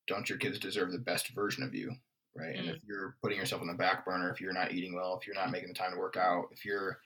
[0.07, 1.91] don't your kids deserve the best version of you,
[2.35, 2.55] right?
[2.55, 2.59] Mm.
[2.59, 5.27] And if you're putting yourself on the back burner, if you're not eating well, if
[5.27, 6.99] you're not making the time to work out, if you're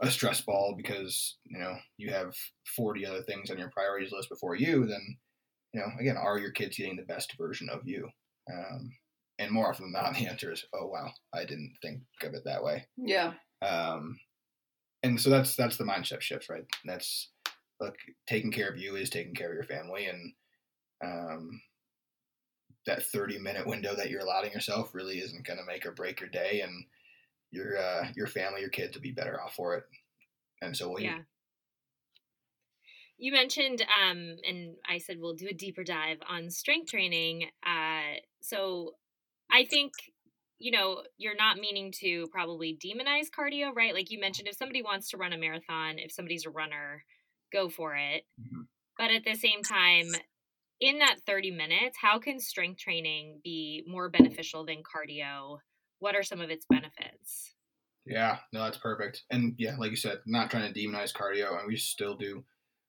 [0.00, 2.34] a stress ball because you know you have
[2.76, 5.16] 40 other things on your priorities list before you, then
[5.72, 8.08] you know, again, are your kids getting the best version of you?
[8.52, 8.92] Um,
[9.38, 12.42] and more often than not, the answer is, oh wow, I didn't think of it
[12.44, 12.86] that way.
[12.96, 13.32] Yeah.
[13.62, 14.18] Um,
[15.02, 16.64] and so that's that's the mindset shift, right?
[16.84, 17.30] That's
[17.80, 17.94] look,
[18.28, 20.32] taking care of you is taking care of your family, and
[21.04, 21.60] um,
[22.86, 26.20] that thirty minute window that you're allowing yourself really isn't going to make or break
[26.20, 26.84] your day, and
[27.50, 29.84] your uh, your family, your kids will be better off for it.
[30.60, 31.16] And so will yeah.
[31.16, 31.24] you
[33.22, 38.18] you mentioned um and i said we'll do a deeper dive on strength training uh
[38.40, 38.94] so
[39.50, 39.92] i think
[40.58, 44.82] you know you're not meaning to probably demonize cardio right like you mentioned if somebody
[44.82, 47.04] wants to run a marathon if somebody's a runner
[47.52, 48.62] go for it mm-hmm.
[48.98, 50.08] but at the same time
[50.82, 55.58] in that 30 minutes how can strength training be more beneficial than cardio
[56.00, 57.54] what are some of its benefits
[58.04, 61.66] yeah no that's perfect and yeah like you said not trying to demonize cardio and
[61.66, 62.44] we still do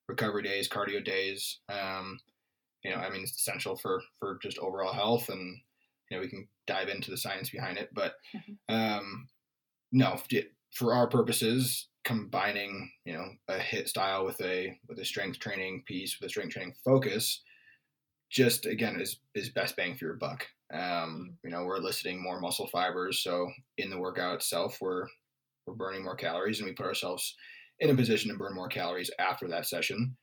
[0.08, 1.60] recovery days, cardio days.
[1.68, 2.18] Um,
[2.82, 5.58] you know, I mean, it's essential for for just overall health, and
[6.10, 7.90] you know, we can dive into the science behind it.
[7.94, 8.74] But mm-hmm.
[8.74, 9.28] um,
[9.92, 10.20] no,
[10.72, 15.84] for our purposes, combining you know a HIIT style with a with a strength training
[15.86, 17.40] piece with a strength training focus
[18.30, 20.46] just again is is best bang for your buck.
[20.72, 25.06] Um, you know we're eliciting more muscle fibers so in the workout itself we're
[25.66, 27.36] we're burning more calories and we put ourselves
[27.80, 30.16] in a position to burn more calories after that session.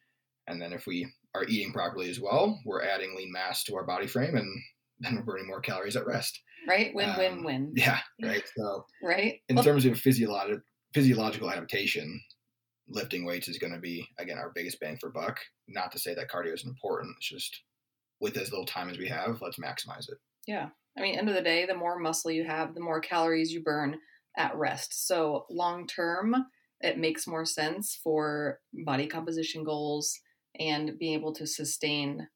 [0.47, 3.85] And then if we are eating properly as well we're adding lean mass to our
[3.85, 4.47] body frame and
[4.99, 6.39] then we're burning more calories at rest.
[6.67, 6.93] Right?
[6.93, 7.43] Win Um, win.
[7.43, 8.43] win yeah right?
[8.57, 9.39] So right?
[9.49, 10.61] in Well, terms of physiological
[10.93, 12.21] physiological adaptation,
[12.89, 15.39] lifting weights is going to be again our biggest bang for buck.
[15.69, 17.15] Not to say that cardio isn't important.
[17.17, 17.61] It's just
[18.21, 20.17] with as little time as we have, let's maximize it.
[20.47, 20.69] Yeah.
[20.97, 23.61] I mean, end of the day, the more muscle you have, the more calories you
[23.63, 23.97] burn
[24.37, 25.07] at rest.
[25.07, 26.35] So long term,
[26.79, 30.17] it makes more sense for body composition goals
[30.59, 32.27] and being able to sustain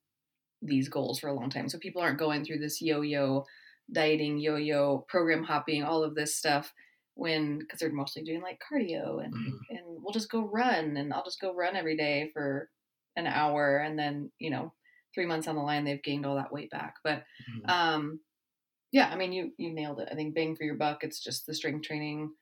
[0.62, 1.70] these goals for a long time.
[1.70, 3.46] So people aren't going through this yo-yo
[3.92, 6.74] dieting, yo-yo program hopping, all of this stuff
[7.14, 9.60] when because they're mostly doing like cardio and Mhm.
[9.70, 12.70] and we'll just go run and I'll just go run every day for
[13.16, 14.74] an hour and then, you know,
[15.16, 16.98] 3 months on the line they've gained all that weight back.
[17.06, 17.70] But Mhm.
[17.70, 18.22] um
[18.92, 21.46] yeah i mean you you nailed it i think bang for your buck it's just
[21.46, 22.34] the strength training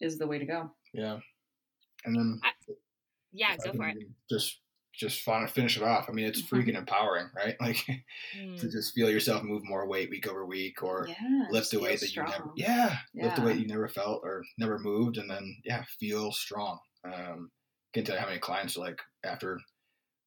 [0.00, 1.20] is the way to go yeah,
[2.04, 2.42] and then
[3.32, 3.98] Yeah, go for it.
[4.30, 4.60] Just
[4.94, 6.08] just fun finish it off.
[6.08, 6.48] I mean, it's Mhm.
[6.48, 7.56] freaking empowering, right?
[7.60, 7.78] Like
[8.34, 8.60] Mm.
[8.60, 12.00] to just feel yourself move more weight week over week, or yeah lift the weight
[12.00, 12.56] that you never strong.
[12.56, 13.44] yeah, lift the Yeah.
[13.44, 17.50] weight you never felt or never moved and then yeah feel strong um
[17.92, 19.60] can't tell you how many clients are like after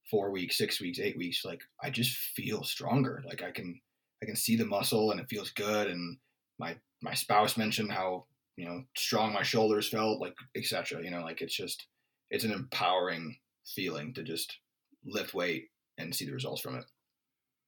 [0.09, 3.79] four weeks six weeks eight weeks like i just feel stronger like i can
[4.21, 6.17] i can see the muscle and it feels good and
[6.59, 11.21] my my spouse mentioned how you know strong my shoulders felt like etc you know
[11.21, 11.87] like it's just
[12.29, 14.57] it's an empowering feeling to just
[15.05, 15.65] lift weight
[15.97, 16.85] and see the results from it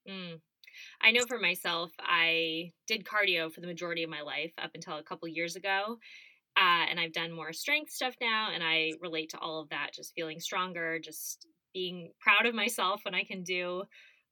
[0.10, 0.40] Mm.
[1.02, 4.98] I know for myself, I did cardio for the majority of my life up until
[4.98, 6.00] a couple years ago.
[6.58, 9.94] Uh, and I've done more strength stuff now, and I relate to all of that,
[9.94, 13.84] just feeling stronger, just being proud of myself when I can do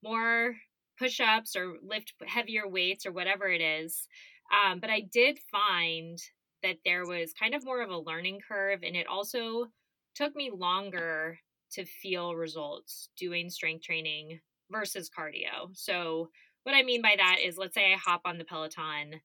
[0.03, 0.55] more
[0.97, 4.07] push ups or lift heavier weights or whatever it is.
[4.51, 6.17] Um, but I did find
[6.63, 9.67] that there was kind of more of a learning curve, and it also
[10.15, 11.37] took me longer
[11.73, 14.39] to feel results doing strength training
[14.71, 15.69] versus cardio.
[15.73, 16.29] So,
[16.63, 19.21] what I mean by that is let's say I hop on the Peloton,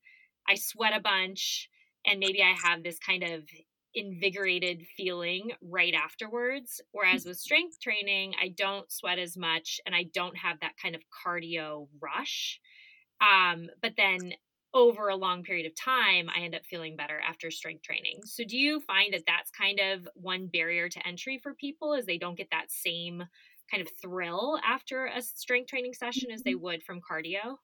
[0.47, 1.69] I sweat a bunch,
[2.05, 3.43] and maybe I have this kind of
[3.95, 6.81] invigorated feeling right afterwards.
[6.91, 10.95] Whereas with strength training, I don't sweat as much and I don't have that kind
[10.95, 12.59] of cardio rush.
[13.21, 14.33] Um, but then
[14.73, 18.21] over a long period of time, I end up feeling better after strength training.
[18.25, 22.05] So, do you find that that's kind of one barrier to entry for people, is
[22.05, 23.23] they don't get that same
[23.69, 27.57] kind of thrill after a strength training session as they would from cardio?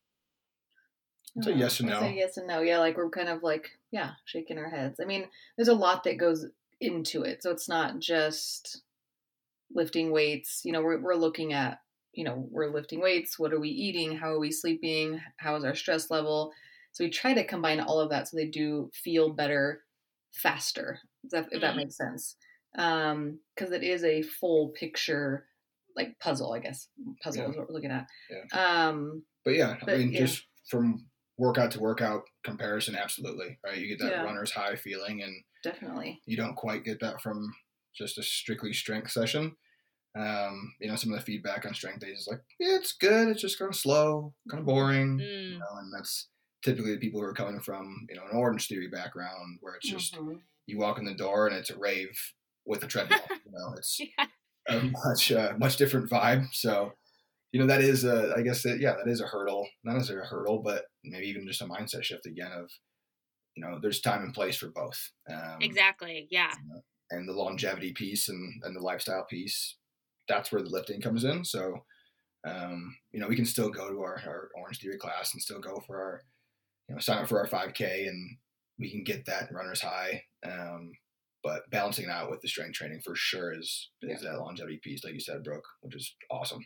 [1.36, 2.00] It's a yes and no.
[2.00, 2.62] say yes and no.
[2.62, 5.00] Yeah like we're kind of like yeah shaking our heads.
[5.02, 5.26] I mean
[5.58, 6.46] there's a lot that goes
[6.82, 7.44] into it.
[7.44, 8.82] So it's not just
[9.74, 10.62] lifting weights.
[10.65, 11.80] You know we're, we're looking at
[12.13, 13.38] you know we're lifting weights.
[13.38, 14.18] What are we eating?
[14.18, 15.22] How are we sleeping?
[15.38, 16.52] How is our stress level?
[16.92, 19.84] So we try to combine all of that so they do feel better
[20.34, 21.78] faster if that, if that Mm.
[21.78, 22.36] makes sense.
[22.78, 25.46] Um because it is a full picture
[25.96, 26.88] like puzzle i guess.
[27.24, 27.50] Puzzle Yeah.
[27.50, 28.08] is what we're looking at.
[28.30, 28.88] Yeah.
[28.88, 30.20] um But yeah, I mean, yeah.
[30.22, 31.06] just from
[31.39, 33.78] workout to workout comparison, absolutely, right?
[33.78, 34.23] You get that Yeah.
[34.23, 37.56] runner's high feeling, and definitely you don't quite get that from
[37.95, 39.56] just a strictly strength session.
[40.17, 43.30] Um, you know, some of the feedback on strength days is like, yeah, it's good.
[43.30, 45.49] It's just kind of slow, kind of boring, Mm.
[45.54, 46.30] you know, and that's
[46.63, 49.88] typically the people who are coming from, you know, an Orange Theory background where it's
[49.88, 50.41] just Mhm.
[50.65, 52.34] you walk in the door and it's a rave
[52.65, 53.25] with a treadmill.
[53.45, 54.28] you know, it's Yeah.
[54.67, 56.54] a much uh, much different vibe.
[56.54, 56.93] So,
[57.52, 59.68] you know, that is a I guess that yeah, that is a hurdle.
[59.84, 62.70] Not necessarily a hurdle, but maybe even just a mindset shift again of,
[63.56, 65.12] you know, there's time and place for both.
[65.30, 66.28] Um, Exactly.
[66.30, 66.54] Yeah.
[67.12, 69.78] And the longevity piece and, and the lifestyle piece,
[70.28, 71.44] that's where the lifting comes in.
[71.44, 71.86] So,
[72.48, 75.60] um, you know, we can still go to our, our Orange Theory class and still
[75.60, 76.22] go for our,
[76.88, 78.38] you know, sign up for our 5K and
[78.78, 80.22] we can get that runner's high.
[80.46, 80.92] Um,
[81.44, 85.04] but balancing it out with the strength training for sure is is that longevity piece,
[85.04, 86.66] like you said, Brooke, which is awesome.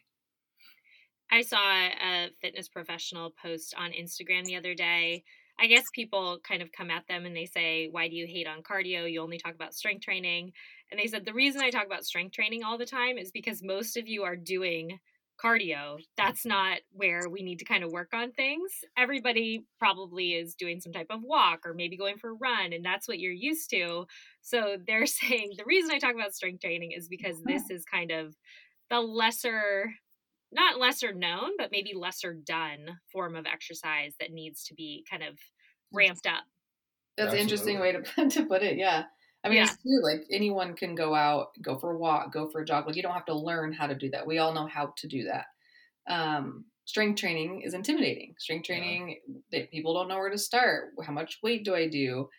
[1.34, 5.24] I saw a fitness professional post on Instagram the other day.
[5.60, 8.48] I guess people kind of come at them and they say, Why do you hate
[8.48, 9.12] on cardio?
[9.12, 10.52] You only talk about strength training.
[10.92, 13.64] And they said, The reason I talk about strength training all the time is because
[13.64, 15.00] most of you are doing
[15.44, 15.98] cardio.
[16.18, 18.70] That's not where we need to kind of work on things.
[18.96, 22.86] Everybody probably is doing some type of walk or maybe going for a run, and
[22.86, 24.06] that's what you're used to.
[24.44, 28.12] So they're saying, The reason I talk about strength training is because this is kind
[28.12, 28.36] of
[28.92, 29.96] the lesser
[30.54, 35.24] not lesser known, but maybe lesser done form of exercise that needs to be kind
[35.24, 35.38] of
[35.92, 36.44] ramped up.
[37.18, 38.78] That's an interesting way to to put it.
[38.78, 39.04] Yeah.
[39.44, 39.64] I mean, Yeah.
[39.66, 40.02] it's true.
[40.04, 42.88] Like anyone can go out, go for a walk, go for a jog.
[42.88, 44.26] Like you don't have to learn how to do that.
[44.26, 45.46] We all know how to do that.
[46.08, 48.36] Um, strength training is intimidating.
[48.40, 48.76] Strength Yeah.
[48.76, 49.20] training,
[49.52, 50.92] that people don't know where to start.
[51.06, 52.30] How much weight do I do?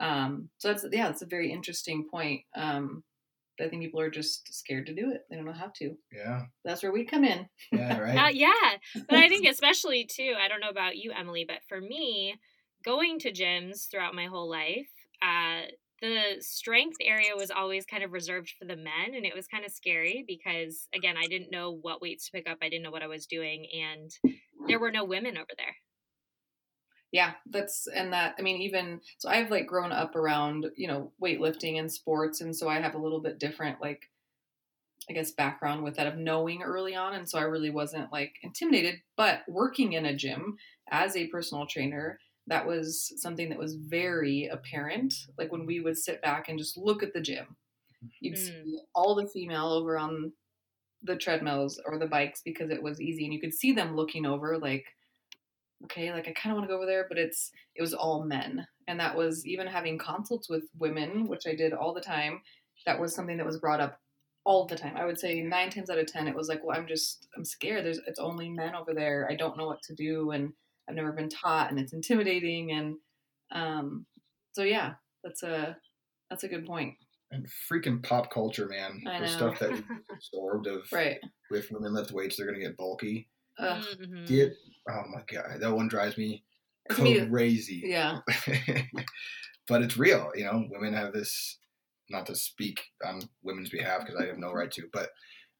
[0.00, 2.42] Um, so that's yeah, that's a very interesting point.
[2.56, 3.04] Um,
[3.60, 5.22] I think people are just scared to do it.
[5.28, 5.96] They don't know how to.
[6.12, 6.42] Yeah.
[6.64, 7.48] That's where we come in.
[7.72, 7.98] Yeah.
[7.98, 8.14] Right.
[8.24, 8.76] Uh, yeah,
[9.08, 10.34] but I think especially too.
[10.40, 12.36] I don't know about you, Emily, but for me,
[12.84, 14.88] going to gyms throughout my whole life,
[15.20, 15.66] uh,
[16.00, 19.64] the strength area was always kind of reserved for the men, and it was kind
[19.64, 22.58] of scary because again, I didn't know what weights to pick up.
[22.62, 24.10] I didn't know what I was doing, and
[24.68, 25.76] there were no women over there.
[27.14, 31.12] Yeah, that's and that I mean even so I've like grown up around, you know,
[31.22, 34.10] weightlifting and sports and so I have a little bit different like
[35.08, 38.36] I guess background with that of knowing early on and so I really wasn't like
[38.42, 40.56] intimidated, but working in a gym
[40.90, 45.98] as a personal trainer, that was something that was very apparent like when we would
[45.98, 47.56] sit back and just look at the gym.
[48.20, 48.64] You'd Mm.
[48.64, 50.32] see all the female over on
[51.02, 54.26] the treadmills or the bikes because it was easy and you could see them looking
[54.26, 54.86] over like
[55.84, 58.24] okay like i kind of want to go over there but it's it was all
[58.24, 62.40] men and that was even having consults with women which i did all the time
[62.86, 63.98] that was something that was brought up
[64.44, 66.76] all the time i would say nine times out of ten it was like well
[66.76, 69.94] i'm just i'm scared there's it's only men over there i don't know what to
[69.94, 70.52] do and
[70.88, 72.96] i've never been taught and it's intimidating and
[73.52, 74.04] um
[74.52, 75.76] so yeah that's a
[76.30, 76.94] that's a good point
[77.30, 79.02] And freaking pop culture, man.
[79.06, 79.32] I the know.
[79.32, 81.18] stuff that absorbed of right
[81.50, 83.28] if women lift weights, they're gonna get bulky.
[83.60, 84.26] Mhm.
[84.26, 84.54] Get
[84.90, 86.44] oh my god, that one drives me
[86.90, 87.82] crazy.
[87.84, 88.18] yeah
[89.66, 90.66] but it's real, you know.
[90.70, 91.58] Women have this.
[92.10, 95.08] Not to speak on women's behalf because I have no right to, but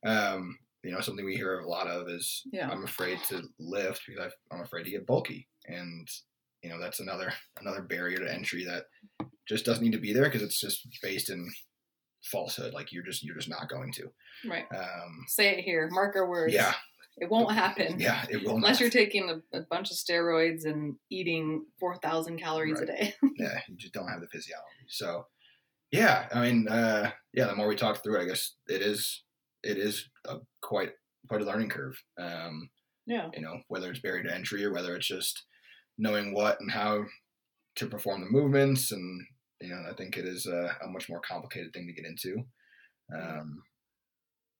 [0.04, 2.68] um, you know, something we hear a lot of is Yeah.
[2.70, 6.06] I'm afraid to lift because I'm afraid to get bulky, and
[6.62, 8.84] you know that's another another barrier to entry that
[9.48, 11.50] just doesn't need to be there because it's just based in
[12.24, 12.74] falsehood.
[12.74, 14.10] Like you're just you're just not going to.
[14.46, 16.74] right Um, say it here mark our words yeah,
[17.18, 18.80] it won't happen yeah, it will Unless not.
[18.80, 23.14] you're taking a, a bunch of steroids and eating 4,000 calories a day.
[23.36, 24.86] yeah, you just don't have the physiology.
[24.88, 25.26] So,
[25.92, 29.22] yeah, I mean, uh, yeah, the more we talk through it, I guess it is
[29.62, 30.92] it is a quite
[31.28, 32.02] quite a learning curve.
[32.18, 32.70] Um,
[33.06, 33.28] yeah.
[33.34, 35.44] you know, whether it's barrier to entry or whether it's just
[35.98, 37.04] knowing what and how
[37.76, 39.26] to perform the movements, and
[39.60, 42.44] you know, I think it is a, a much more complicated thing to get into.
[43.14, 43.62] Um,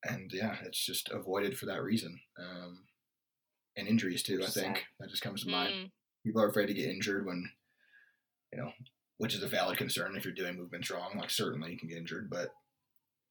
[0.05, 2.19] and yeah, it's just avoided for that reason.
[2.39, 2.85] Um,
[3.77, 4.41] and injuries too.
[4.43, 4.85] I think Sad.
[5.01, 5.91] that just comes to mind Mm.
[6.25, 7.51] people are afraid to get injured when
[8.53, 8.73] you know
[9.19, 11.99] which is a valid concern if you're doing movements wrong like certainly you can get
[11.99, 12.51] injured but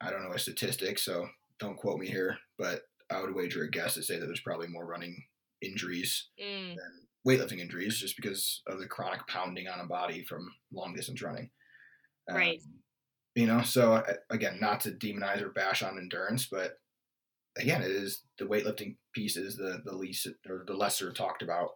[0.01, 1.27] i don't know a statistic so
[1.59, 4.67] don't quote me here but i would wager a guess to say that there's probably
[4.67, 5.23] more running
[5.61, 6.75] injuries Mm.
[6.75, 11.21] than weightlifting injuries just because of the chronic pounding on a body from long distance
[11.21, 11.49] running
[12.29, 12.61] Um, Right.
[13.35, 16.79] You know so uh, again not to demonize or bash on endurance but
[17.57, 21.71] again it is the weightlifting piece is the the least or the lesser talked about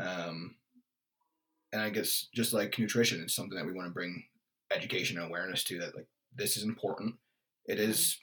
[0.00, 0.56] um,
[1.72, 4.24] and I guess just like nutrition, it's something that we want to bring
[4.72, 7.14] education and awareness to that like this is important.
[7.66, 8.18] It is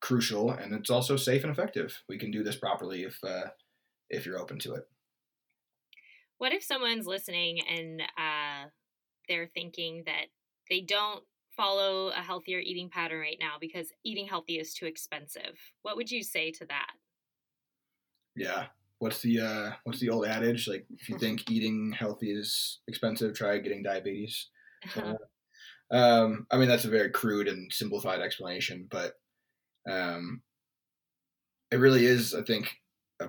[0.00, 2.02] crucial and it's also safe and effective.
[2.08, 3.48] We can do this properly if uh,
[4.10, 4.84] if you're open to it.
[6.38, 8.68] What if someone's listening and uh,
[9.28, 10.26] they're thinking that
[10.70, 11.24] they don't
[11.58, 15.58] follow a healthier eating pattern right now because eating healthy is too expensive?
[15.82, 16.92] What would you say to that?
[18.36, 18.66] Yeah.
[19.00, 20.66] What's the uh, what's the old adage?
[20.66, 24.46] Like if you think eating healthy is expensive, try getting diabetes.
[25.90, 29.14] Um, I mean, that's a very crude and simplified explanation, but
[29.90, 30.42] um,
[31.70, 32.76] it really is, I think,
[33.20, 33.28] a,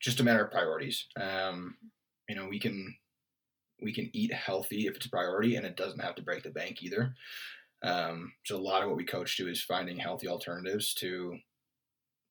[0.00, 1.06] just a matter of priorities.
[1.20, 1.76] Um,
[2.28, 2.94] you know, we can
[3.82, 6.50] we can eat healthy if it's a priority, and it doesn't have to break the
[6.50, 7.14] bank either.
[7.82, 11.38] Um, so a lot of what we coach to is finding healthy alternatives to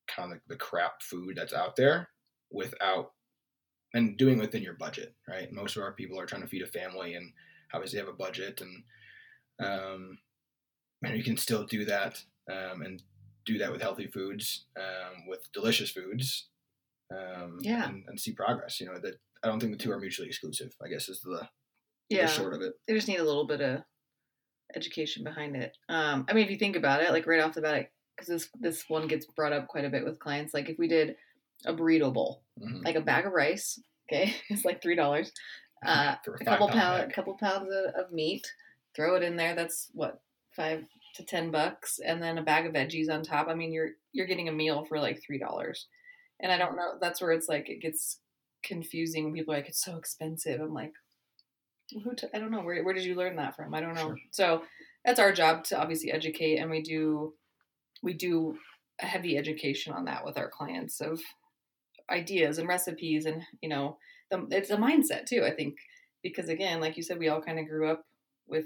[0.07, 2.10] kind of the, the crap food that's out there
[2.51, 3.13] without
[3.93, 5.51] and doing within your budget, right?
[5.51, 7.33] Most of our people are trying to feed a family and
[7.73, 8.83] obviously have a budget and
[9.60, 10.19] um,
[11.03, 13.03] and you can still do that um, and
[13.45, 16.49] do that with healthy foods, um, with delicious foods,
[17.15, 17.88] um, Yeah.
[17.89, 18.80] and, and see progress.
[18.80, 19.15] You know that
[19.48, 20.74] I don't think the two are mutually exclusive.
[20.84, 21.48] I guess is the,
[22.10, 22.26] Yeah.
[22.26, 22.74] the short of it.
[22.88, 23.82] They just need a little bit of
[24.76, 25.76] education behind it.
[25.89, 28.50] Um, I mean, if you think about it, like right off the bat, because this
[28.60, 30.54] this one gets brought up quite a bit with clients.
[30.54, 31.16] Like if we did
[31.66, 32.84] a burrito bowl, Mhm.
[32.86, 33.80] like a bag of rice,
[34.12, 35.32] okay, it's like three dollars.
[35.86, 37.14] Uh, a couple pound bag.
[37.14, 38.52] couple pounds of, of meat,
[38.95, 39.54] throw it in there.
[39.54, 40.20] That's what
[40.56, 40.84] five
[41.14, 43.48] to ten bucks, and then a bag of veggies on top.
[43.48, 45.86] I mean, you're you're getting a meal for like three dollars,
[46.39, 46.98] and I don't know.
[47.00, 48.20] That's where it's like it gets
[48.64, 50.60] confusing when people are like it's so expensive.
[50.62, 50.93] I'm like,
[52.03, 52.14] who?
[52.16, 52.62] T- I don't know.
[52.62, 53.74] Where where did you learn that from?
[53.74, 54.08] I don't know.
[54.10, 54.18] Sure.
[54.32, 54.64] So
[55.05, 57.34] that's our job to obviously educate, and we do
[58.03, 58.58] we do
[59.01, 61.22] a heavy education on that with our clients of
[62.10, 63.97] ideas and recipes, and you know,
[64.32, 65.43] the, it's a mindset too.
[65.45, 65.76] I think
[66.24, 68.03] because again, like you said, we all kind of grew up
[68.47, 68.66] with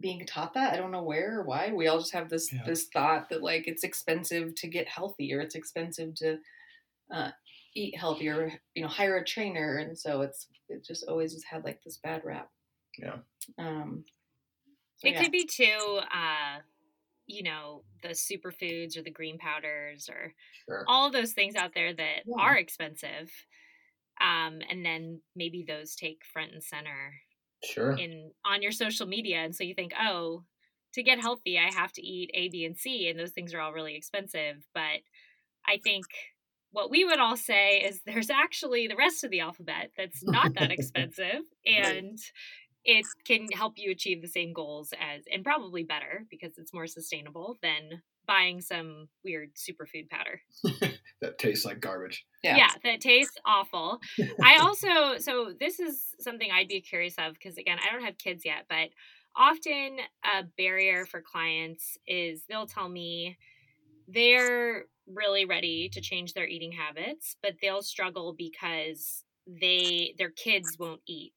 [0.00, 0.72] being taught that.
[0.72, 1.72] I don't know where or why.
[1.72, 2.64] We all just have this Yeah.
[2.66, 6.38] this thought that like it's expensive to get healthy or it's expensive to
[7.12, 7.30] uh,
[7.74, 11.64] eat healthier, you know hire a trainer, and so it's it just always has had
[11.64, 12.50] like this bad rap.
[12.98, 13.18] Yeah.
[13.58, 14.04] Um.
[14.96, 15.22] so It yeah.
[15.22, 16.60] could be too, uh,
[17.26, 20.88] you know, the superfoods or the green powders or Sure.
[20.88, 22.36] all of those things out there that Yeah.
[22.38, 23.32] are expensive.
[24.20, 27.14] Um, and then maybe those take front and center
[27.64, 28.04] Sure.
[28.04, 30.44] in on your social media, and so you think, oh,
[30.94, 33.60] to get healthy, I have to eat A, B, and C, and those things are
[33.60, 34.66] all really expensive.
[34.74, 35.02] But
[35.66, 36.06] I think
[36.72, 40.54] what we would all say is there's actually the rest of the alphabet that's not
[40.54, 42.18] that expensive, and
[42.84, 46.86] it can help you achieve the same goals as, and probably better because it's more
[46.86, 50.40] sustainable than buying some weird superfood powder.
[51.20, 52.24] that tastes like garbage.
[52.42, 52.56] yeah.
[52.56, 54.00] Yeah, that tastes awful.
[54.42, 58.18] I also, so this is something I'd be curious of because, again, I don't have
[58.18, 58.88] kids yet, but
[59.36, 63.36] often a barrier for clients is they'll tell me
[64.08, 70.76] they're really ready to change their eating habits, but they'll struggle because they their kids
[70.78, 71.34] won't eat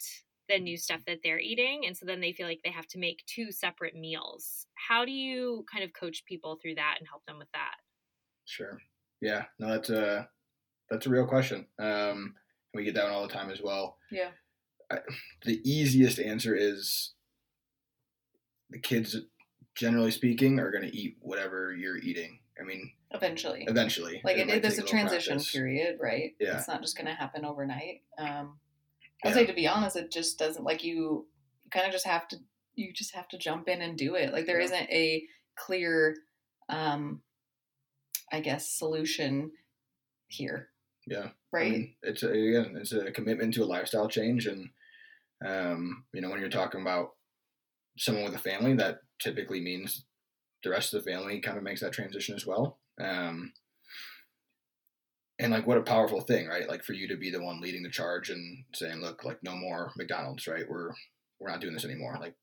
[0.47, 2.99] the new stuff that they're eating and so then they feel like they have to
[2.99, 4.67] make two separate meals.
[4.75, 7.75] How do you kind of coach people through that and help them with that?
[8.45, 8.79] Sure.
[9.21, 9.45] Yeah.
[9.57, 10.29] No, that's a
[10.89, 11.65] that's a real question.
[11.79, 12.35] Um,
[12.75, 13.97] we get that one all the time as well.
[14.11, 14.29] Yeah.
[15.43, 17.13] The easiest answer is
[18.69, 19.15] the kids,
[19.73, 22.39] generally speaking, are going to eat whatever you're eating.
[22.59, 23.65] I mean, Eventually.
[23.67, 24.21] eventually.
[24.23, 25.51] Like it, might there's a transition practice.
[25.51, 26.35] period, right?
[26.39, 26.57] Yeah.
[26.57, 28.01] It's not just going to happen overnight.
[28.17, 28.59] Um,
[29.23, 29.33] I'd Yeah.
[29.33, 31.27] say to be honest, it just doesn't like you.
[31.63, 32.37] You kind of just have to.
[32.75, 34.33] You just have to jump in and do it.
[34.33, 34.67] Like there Yeah.
[34.67, 36.17] not a clear,
[36.69, 37.21] um,
[38.31, 39.51] I guess, solution
[40.27, 40.69] here,
[41.07, 41.27] Yeah.
[41.27, 41.71] I right?
[41.71, 44.69] mean, it's a, again, it's a commitment to a lifestyle change, and
[45.45, 47.15] um, you know, when you're talking about
[47.97, 50.05] someone with a family, that typically means
[50.63, 52.79] the rest of the family kind of makes that transition as well.
[52.99, 53.53] Um,
[55.37, 56.67] and like, what a powerful thing, right?
[56.67, 59.55] Like for you to be the one leading the charge and saying, "Look, like no
[59.55, 60.63] more McDonald's, right?
[60.67, 60.91] We're
[61.39, 62.35] we're not doing this anymore." Like,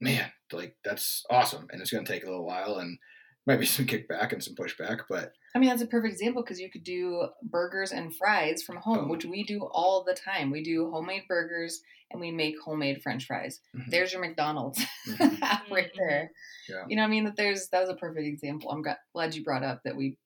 [0.00, 2.98] man, like that's awesome, and it's going to take a little while, and
[3.46, 6.60] might be some kickback and some pushback, but I mean, that's a perfect example because
[6.60, 9.08] you could do burgers and fries from home, Boom.
[9.08, 10.50] which we do all the time.
[10.50, 11.80] We do homemade burgers
[12.10, 13.60] and we make homemade French fries.
[13.74, 13.90] Mhm.
[13.90, 15.70] There's your McDonald's Mhm.
[15.70, 16.30] right there.
[16.68, 16.84] Yeah.
[16.88, 18.70] You know, what I mean that there's that was a perfect example.
[18.70, 18.84] I'm
[19.14, 20.18] glad you brought up that we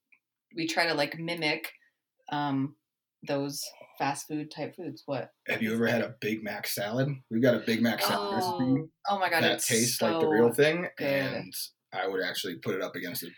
[0.57, 1.71] we try to like mimic
[2.33, 2.75] um
[3.29, 3.62] those
[3.99, 5.03] fast food type foods.
[5.07, 5.31] What?
[5.47, 7.14] Have you ever had a Big Mac salad?
[7.31, 10.21] We've got a Big Mac salad recipe Oh my god, that it's tastes so, like
[10.21, 11.07] the real thing, good.
[11.07, 11.55] and
[11.93, 13.32] I would actually put it up against an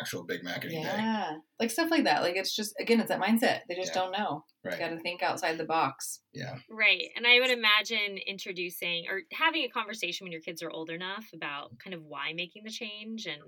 [0.00, 0.80] actual Big Mac any day.
[0.82, 2.22] Yeah, like stuff like that.
[2.22, 3.60] Like it's just again, it's that mindset.
[3.68, 4.02] They just Yeah.
[4.02, 4.44] don't know.
[4.64, 4.78] Right.
[4.78, 6.22] Got to think outside the box.
[6.32, 6.56] Yeah.
[6.70, 7.10] Right.
[7.16, 11.26] And I would imagine introducing or having a conversation when your kids are old enough
[11.34, 13.42] about kind of why making the change and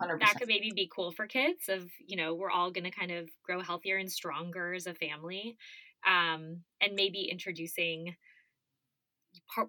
[0.00, 2.90] Hundred that could maybe be cool for kids of, you know, we're all going to
[2.90, 5.56] kind of grow healthier and stronger as a family.
[6.04, 8.16] Um, and maybe introducing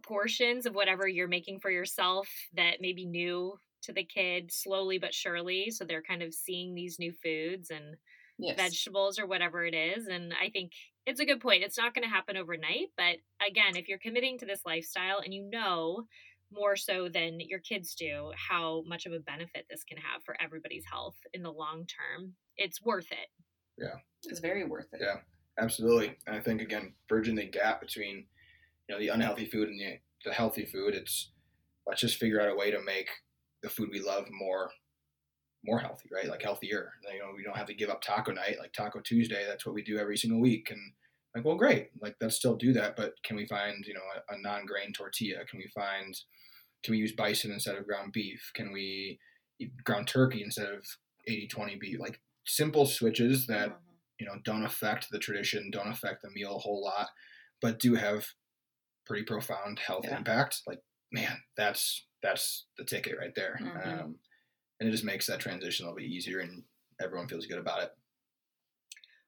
[0.03, 4.99] portions of whatever you're making for yourself that may be new to the kid slowly
[4.99, 7.97] but surely so they're kind of seeing these new foods and
[8.39, 8.55] Yes.
[8.55, 10.07] vegetables or whatever it is.
[10.07, 10.73] And I think
[11.05, 11.63] it's a good point.
[11.63, 12.89] It's not going to happen overnight.
[12.95, 16.05] But again, if you're committing to this lifestyle and you know
[16.51, 20.37] more so than your kids do how much of a benefit this can have for
[20.39, 23.29] everybody's health in the long term, it's worth it.
[23.77, 23.95] Yeah.
[24.25, 25.01] It's very worth it.
[25.01, 25.21] Yeah.
[25.59, 26.15] Absolutely.
[26.27, 28.27] And I think again, bridging the gap between
[28.87, 31.31] you know the unhealthy food and the, the healthy food, it's
[31.87, 33.09] let's just figure out a way to make
[33.63, 34.71] the food we love more
[35.65, 36.27] more healthy, right?
[36.27, 36.93] Like healthier.
[37.11, 39.45] You know, we don't have to give up taco night, like Taco Tuesday.
[39.45, 40.69] That's what we do every single week.
[40.71, 40.79] And
[41.35, 41.89] like, well, great.
[42.01, 42.95] Like, let's still do that.
[42.95, 43.99] But can we find, you know,
[44.29, 45.45] a, a non-grain tortilla?
[45.45, 46.15] Can we find,
[46.83, 48.51] can we use bison instead of ground beef?
[48.55, 49.19] Can we
[49.59, 50.85] eat ground turkey instead of
[51.27, 51.99] 80-20 beef?
[51.99, 53.79] Like simple switches that Mhm.
[54.19, 57.09] you know don't affect the tradition, don't affect the meal a whole lot,
[57.61, 58.27] but do have
[59.05, 60.17] pretty profound health Yeah.
[60.17, 60.61] impact.
[60.67, 60.79] Like,
[61.11, 63.59] man, that's that's the ticket right there.
[63.59, 64.01] Mhm.
[64.01, 64.19] Um,
[64.79, 66.65] and it just makes that transition a little bit easier, and
[67.01, 67.91] everyone feels good about it.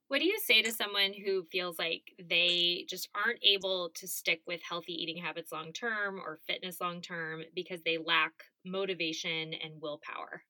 [0.07, 4.41] What do you say to someone who feels like they just aren't able to stick
[4.45, 9.81] with healthy eating habits long term or fitness long term because they lack motivation and
[9.81, 10.43] willpower?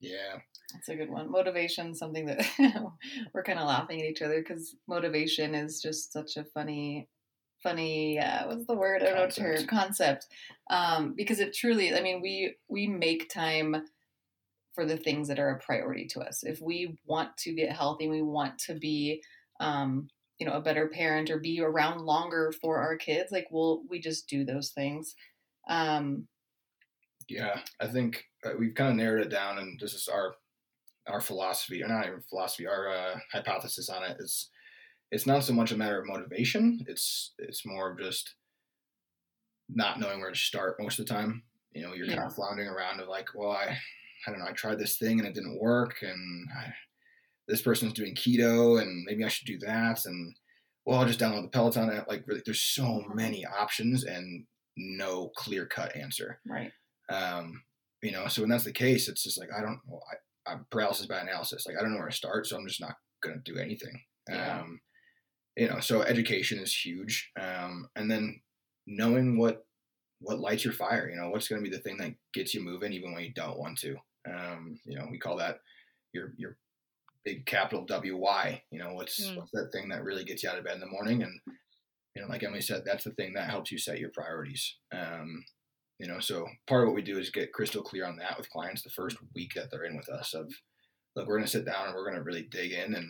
[0.00, 0.40] Yeah,
[0.72, 1.30] That's a good one.
[1.30, 2.40] Motivation, something that
[3.34, 7.10] we're kind of laughing at each other because motivation is just such a funny,
[7.62, 9.02] funny uh, what's the word?
[9.02, 10.26] I don't know concept.
[10.70, 13.84] um, because it truly i mean we we make time
[14.74, 16.42] for the things that are a priority to us.
[16.42, 19.22] If we want to get healthy we want to be
[19.58, 20.08] um,
[20.38, 24.00] you know a better parent or be around longer for our kids like we'll we
[24.00, 25.14] just do those things.
[25.68, 26.28] Um,
[27.28, 30.34] Yeah, I think uh, we've kind of narrowed it down, and this is our
[31.06, 34.50] our philosophy, or not even philosophy, our uh, hypothesis on it is
[35.10, 36.84] it's not so much a matter of motivation.
[36.88, 38.34] It's it's more of just
[39.68, 41.42] not knowing where to start most of the time.
[41.72, 43.76] You know, you're kind of floundering around of like, well, I
[44.26, 46.72] I don't know, I tried this thing and it didn't work, and I,
[47.48, 50.34] this person's doing keto, and maybe I should do that, and
[50.84, 52.08] well, I'll just download the Peloton app.
[52.08, 54.44] Like, really, there's so many options and
[54.76, 56.40] no clear cut answer.
[56.46, 56.72] right
[57.08, 57.62] Um,
[58.02, 59.80] you know, so when that's the case, it's just like I don't.
[59.86, 61.66] Well, I, I'm paralysis by analysis.
[61.66, 64.00] Like I don't know where to start, so I'm just not gonna do anything.
[64.28, 64.60] Yeah.
[64.60, 64.80] Um,
[65.56, 68.40] you know, so education is huge, um, and then
[68.86, 69.64] knowing what
[70.20, 71.08] what lights your fire.
[71.10, 73.58] You know, what's gonna be the thing that gets you moving, even when you don't
[73.58, 73.96] want to.
[74.30, 75.60] Um, you know, we call that
[76.12, 76.56] your your
[77.24, 78.62] big capital W Y.
[78.70, 79.36] You know, what's Mm.
[79.36, 81.40] what's that thing that really gets you out of bed in the morning and
[82.16, 84.76] you know, like Emily said, that's the thing that helps you set your priorities.
[84.92, 85.44] Um,
[86.00, 88.50] you know, so part of what we do is get crystal clear on that with
[88.50, 90.34] clients the first week that they're in with us.
[90.34, 90.52] Of
[91.14, 93.08] look, we're going to sit down and we're going to really dig in and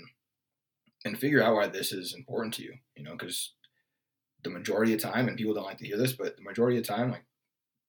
[1.05, 2.75] and figure out why this is important to you.
[2.97, 3.53] You know, because
[4.43, 6.85] the majority of time, and people don't like to hear this, but the majority of
[6.85, 7.25] time, like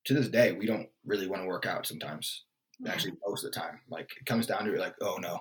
[0.05, 1.86] to this day, we don't really want to work out.
[1.86, 2.43] Sometimes,
[2.88, 5.39] actually, most of the time, like it comes down to it, like, oh no,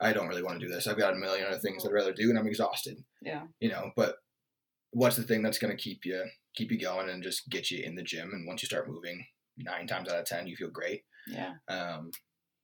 [0.00, 0.86] I don't really want to do this.
[0.86, 3.90] I've got a million other things I'd rather do, and I'm exhausted yeah you know
[3.96, 4.16] but
[4.92, 7.82] what's the thing that's going to keep you keep you going and just get you
[7.82, 9.26] in the gym and once you start moving
[9.58, 12.10] nine times out of ten you feel great yeah um,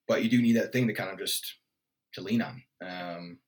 [0.07, 1.57] but you do need that thing to kind of just
[2.15, 3.39] to lean on um,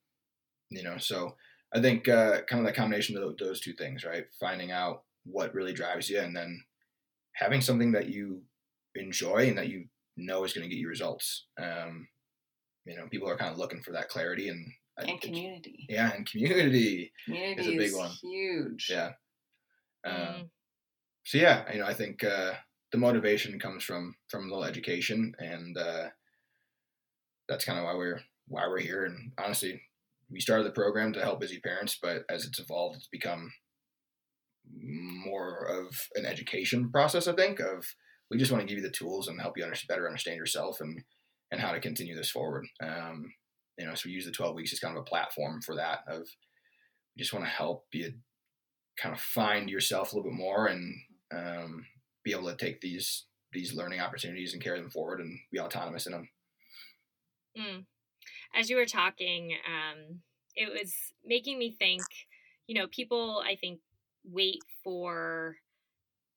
[0.70, 1.34] you know so
[1.74, 5.54] i think uh, kind of the combination of those two things right finding out what
[5.54, 6.62] really drives you and then
[7.34, 8.42] having something that you
[8.94, 9.84] enjoy and that you
[10.16, 12.06] know is going to get you results um,
[12.84, 14.66] you know people are kind of looking for that clarity and
[14.98, 18.10] I and community yeah and community community is a big one.
[18.22, 19.12] huge yeah
[20.04, 20.50] um, Mm.
[21.24, 22.52] so yeah, you know, I think uh,
[22.92, 26.08] the motivation comes from from a little education, and uh,
[27.48, 29.04] that's kind of why we're why we're here.
[29.06, 29.80] And honestly,
[30.30, 33.52] we started the program to help busy parents, but as it's evolved, it's become
[35.24, 37.28] more of an education process.
[37.28, 37.84] I think of
[38.30, 40.80] we just want to give you the tools and help you under, better understand yourself
[40.80, 41.02] and
[41.50, 42.66] and how to continue this forward.
[42.82, 43.32] Um,
[43.78, 46.00] you know, so we use the twelve weeks as kind of a platform for that.
[46.08, 46.22] Of
[47.16, 48.14] we just want to help you
[49.00, 50.94] kind of find yourself a little bit more and
[51.34, 51.84] um,
[52.24, 56.06] be able to take these these learning opportunities and carry them forward and be autonomous
[56.06, 56.28] in them.
[57.56, 57.84] Mm.
[58.54, 60.22] As you were talking, um,
[60.54, 60.94] it was
[61.24, 62.02] making me think.
[62.66, 63.80] You know, people I think
[64.24, 65.56] wait for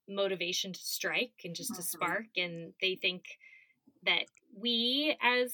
[0.07, 1.87] motivation to strike and just to Mhm.
[1.87, 3.25] spark, and they think
[4.03, 5.53] that we as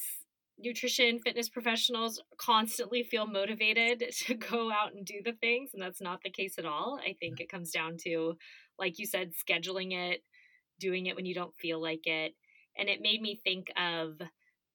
[0.60, 6.02] nutrition fitness professionals constantly feel motivated to go out and do the things and that's
[6.02, 8.38] not the case at all i think it comes down to
[8.80, 10.24] like you said scheduling it
[10.80, 12.36] doing it when you don't feel like it
[12.78, 14.22] and it made me think of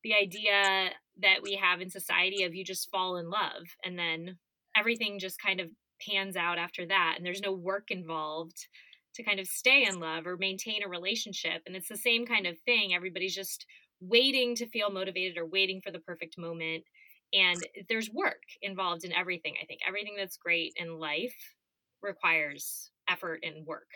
[0.03, 4.39] the idea that we have in society of you just fall in love and then
[4.77, 5.69] everything just kind of
[6.07, 8.69] pans out after that and there's no work involved
[9.15, 12.47] to kind of stay in love or maintain a relationship and it's the same kind
[12.47, 13.67] of thing everybody's just
[14.01, 16.85] waiting to feel motivated or waiting for the perfect moment
[17.33, 21.57] and there's work involved in everything i think everything that's great in life
[22.01, 23.89] requires effort and work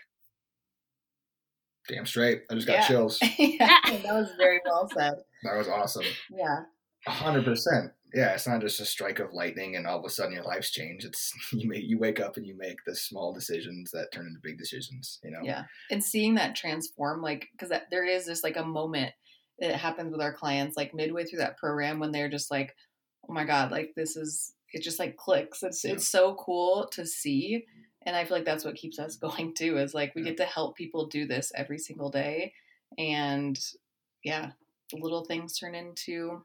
[1.88, 2.44] Damn straight.
[2.50, 2.86] I just got Yeah.
[2.86, 3.18] chills.
[3.38, 5.14] yeah, that was very well said.
[5.42, 6.04] That was awesome.
[6.30, 6.64] Yeah, A
[7.06, 7.92] hundred percent.
[8.14, 10.70] Yeah, it's not just a strike of lightning and all of a sudden your life's
[10.70, 11.06] changed.
[11.06, 14.40] It's you make you wake up and you make the small decisions that turn into
[14.42, 15.18] big decisions.
[15.24, 15.40] You know.
[15.42, 19.12] yeah, and seeing that transform, like, because there is just like a moment
[19.58, 22.74] that happens with our clients, like midway through that program, when they're just like,
[23.28, 25.62] "Oh my god, like this is," it just like clicks.
[25.62, 25.92] It's Yeah.
[25.92, 27.64] it's so cool to see,
[28.04, 29.78] and I feel like that's what keeps us going too.
[29.78, 30.28] Is like we Yeah.
[30.28, 32.52] get to help people do this every single day,
[32.98, 33.58] and
[34.22, 34.52] yeah,
[34.90, 36.44] the little things turn into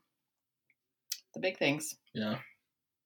[1.37, 1.95] the big things.
[2.13, 2.37] Yeah.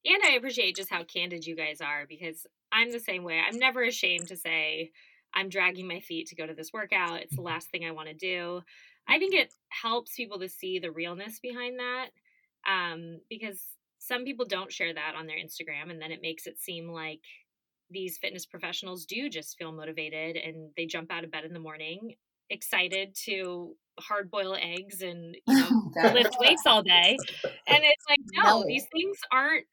[0.05, 3.39] And I appreciate just how candid you guys are because I'm the same way.
[3.39, 4.91] I'm never ashamed to say
[5.33, 7.21] I'm dragging my feet to go to this workout.
[7.21, 8.61] It's the last thing I want to do.
[9.07, 12.09] I think it helps people to see the realness behind that
[12.67, 13.61] um, because
[13.99, 17.21] some people don't share that on their Instagram, and then it makes it seem like
[17.91, 21.59] these fitness professionals do just feel motivated and they jump out of bed in the
[21.59, 22.15] morning
[22.49, 27.17] excited to hard boil eggs and you know lift weights all day.
[27.67, 28.65] And it's like, no, No.
[28.67, 29.65] these things aren't,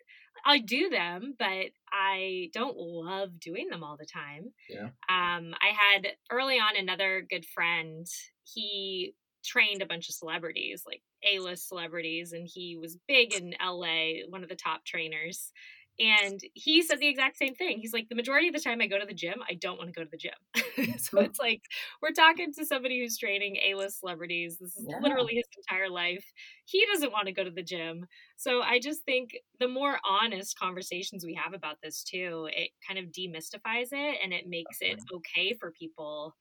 [0.46, 4.52] I do them, but I don't love doing them all the time.
[4.68, 4.88] Yeah.
[5.08, 8.06] Um, I had early on another good friend.
[8.44, 9.14] He
[9.44, 14.26] trained a bunch of celebrities, like A list celebrities, and he was big in LA,
[14.28, 15.52] one of the top trainers.
[16.00, 17.80] And he said the exact same thing.
[17.80, 19.88] He's like, the majority of the time I go to the gym, I don't want
[19.88, 20.32] to go to the gym.
[20.98, 21.62] so it's like
[22.00, 24.58] we're talking to somebody who's training A list celebrities.
[24.58, 25.00] This is Yeah.
[25.00, 26.24] literally his entire life.
[26.66, 28.06] He doesn't want to go to the gym.
[28.36, 33.00] So I just think the more honest conversations we have about this too, it kind
[33.00, 36.36] of demystifies it and it makes it okay for people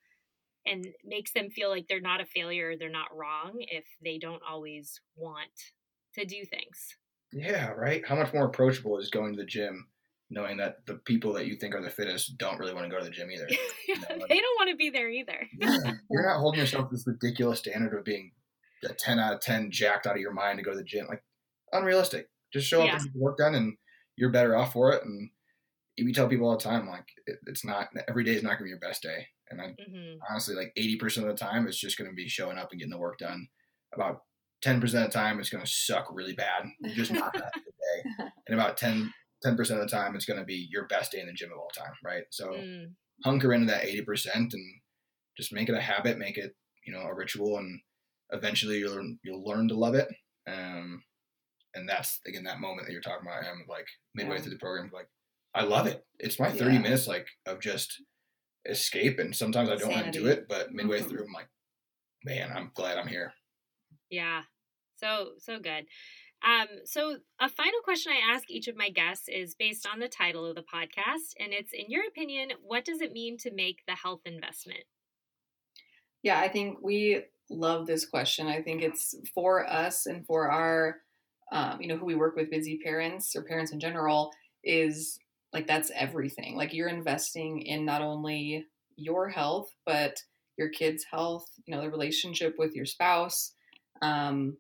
[0.66, 4.44] and makes them feel like they're not a failure, they're not wrong if they don't
[4.44, 5.52] always want
[6.16, 6.98] to do things.
[7.32, 8.06] Yeah, right.
[8.06, 9.88] How much more approachable is going to the gym,
[10.30, 13.00] knowing that the people that you think are the fittest don't really want to go
[13.00, 13.48] to the gym either.
[14.30, 15.48] they don't want to be there either.
[15.60, 15.94] Yeah.
[16.10, 18.34] You're not holding yourself to this ridiculous standard of being
[18.88, 21.08] a 10 out of 10 jacked out of your mind to go to the gym.
[21.08, 21.24] Like,
[21.72, 22.30] unrealistic.
[22.54, 22.94] Just show up Yeah.
[22.94, 23.78] and get the work done, and
[24.16, 25.04] you're better off for it.
[25.04, 25.32] And
[25.98, 28.60] we tell people all the time, like, it, it's not, every day is not going
[28.60, 29.28] to be your best day.
[29.50, 32.58] And I hmm honestly, like 80% of the time, it's just going to be showing
[32.58, 33.48] up and getting the work done.
[33.94, 34.24] About
[34.64, 36.66] 10% of the time, it's going to suck really bad.
[36.80, 38.32] You're just not going to have a good day.
[38.48, 39.14] And about 10,
[39.46, 41.60] 10% of the time, it's going to be your best day in the gym of
[41.60, 42.24] all time, right?
[42.32, 42.94] So Mm,
[43.24, 44.82] hunker into that 80% and
[45.38, 46.56] just make it a habit, make it,
[46.86, 47.58] you know, a ritual.
[47.58, 47.80] And
[48.32, 50.08] eventually you'll, learn- you'll learn to love it.
[50.48, 51.04] Um,
[51.76, 54.42] and that's, again, that moment that you're talking about, I'm like midway Yeah.
[54.42, 55.10] through the program, like,
[55.54, 56.06] I love it.
[56.20, 56.82] It's my 30 Yeah.
[56.82, 58.02] minutes, like, of just
[58.66, 59.20] escape.
[59.20, 61.10] And sometimes I don't want to do it, but midway Mhm.
[61.10, 61.50] through, I'm like,
[62.24, 63.34] man, I'm glad I'm here.
[64.10, 64.44] Yeah.
[64.98, 65.86] So so good.
[66.46, 70.08] Um, so a final question I ask each of my guests is based on the
[70.08, 73.80] title of the podcast, and it's in your opinion, what does it mean to make
[73.88, 74.84] the health investment?
[76.24, 78.48] Yeah, I think we love this question.
[78.48, 80.98] I think it's for us and for our,
[81.52, 84.32] um, you know, who we work with, busy parents or parents in general,
[84.64, 85.18] is
[85.54, 86.56] like that's everything.
[86.56, 90.22] Like you're investing in not only your health, but
[90.58, 93.54] your kids' health, you know, the relationship with your spouse.
[94.02, 94.58] Um,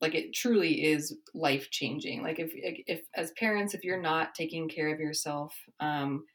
[0.00, 2.22] like it truly is life changing.
[2.22, 6.26] Like if, if as parents, if you're not taking care of yourself, um,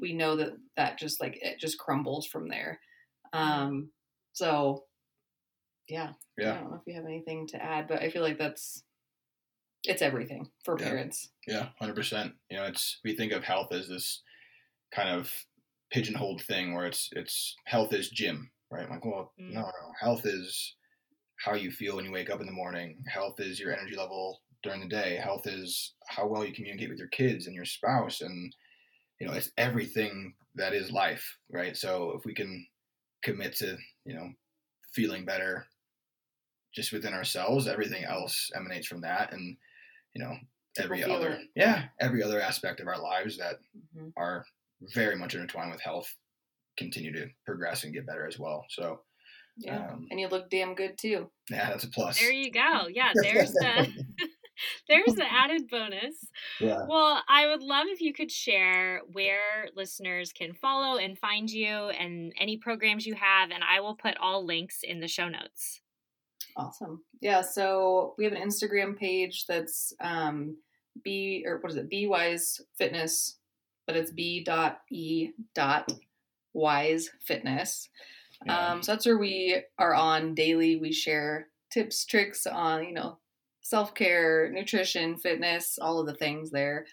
[0.00, 2.80] we know that that just like it just crumbles from there.
[3.32, 3.92] Um,
[4.32, 4.86] so
[5.88, 6.52] yeah, yeah.
[6.52, 8.84] I don't know if you have anything to add, but I feel like that's
[9.84, 10.84] it's everything for Yeah.
[10.84, 11.32] parents.
[11.46, 12.34] Yeah, hundred percent.
[12.50, 14.22] You know, it's we think of health as this
[14.92, 15.32] kind of
[15.90, 18.88] pigeonholed thing where it's it's health is gym, right?
[18.90, 19.54] Like, well, Mm.
[19.54, 20.76] no, no, health is
[21.44, 23.02] how you feel when you wake up in the morning.
[23.06, 25.16] Health is your energy level during the day.
[25.16, 28.54] Health is how well you communicate with your kids and your spouse, and
[29.20, 31.76] you know, it's everything that is life, right?
[31.76, 32.66] So if we can
[33.22, 34.30] commit to you know
[34.94, 35.66] feeling better
[36.74, 39.56] just within ourselves, everything else emanates from that, and
[40.14, 40.36] you know
[40.78, 41.48] every other it.
[41.54, 43.56] yeah every other aspect of our lives that
[43.94, 44.44] hmm are
[44.94, 46.16] very much intertwined with health
[46.78, 49.00] continue to progress and get better as well so
[49.58, 51.30] Yeah, um, and you look damn good too.
[51.50, 52.88] yeah that's a plus There you go.
[52.90, 53.86] Yeah, there's the
[54.88, 56.14] there's the added bonus.
[56.60, 61.50] yeah Well, I would love if you could share where listeners can follow and find
[61.50, 65.28] you and any programs you have, and I will put all links in the show
[65.28, 65.80] notes.
[66.56, 67.02] Awesome.
[67.20, 70.56] Yeah, so we have an Instagram page that's um
[71.04, 71.88] B or what is it?
[71.88, 73.38] BE WISE Fitness,
[73.86, 75.90] but it's B dot E dot
[76.52, 77.88] Wise Fitness.
[78.46, 78.72] Yeah.
[78.72, 80.76] Um, so that's where we are on daily.
[80.76, 83.18] We share tips, tricks on, you know,
[83.60, 86.86] self care, nutrition, fitness, all of the things there.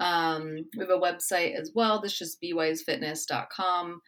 [0.00, 2.00] Um, we have a website as well.
[2.00, 4.00] That's just bwisefitness.com.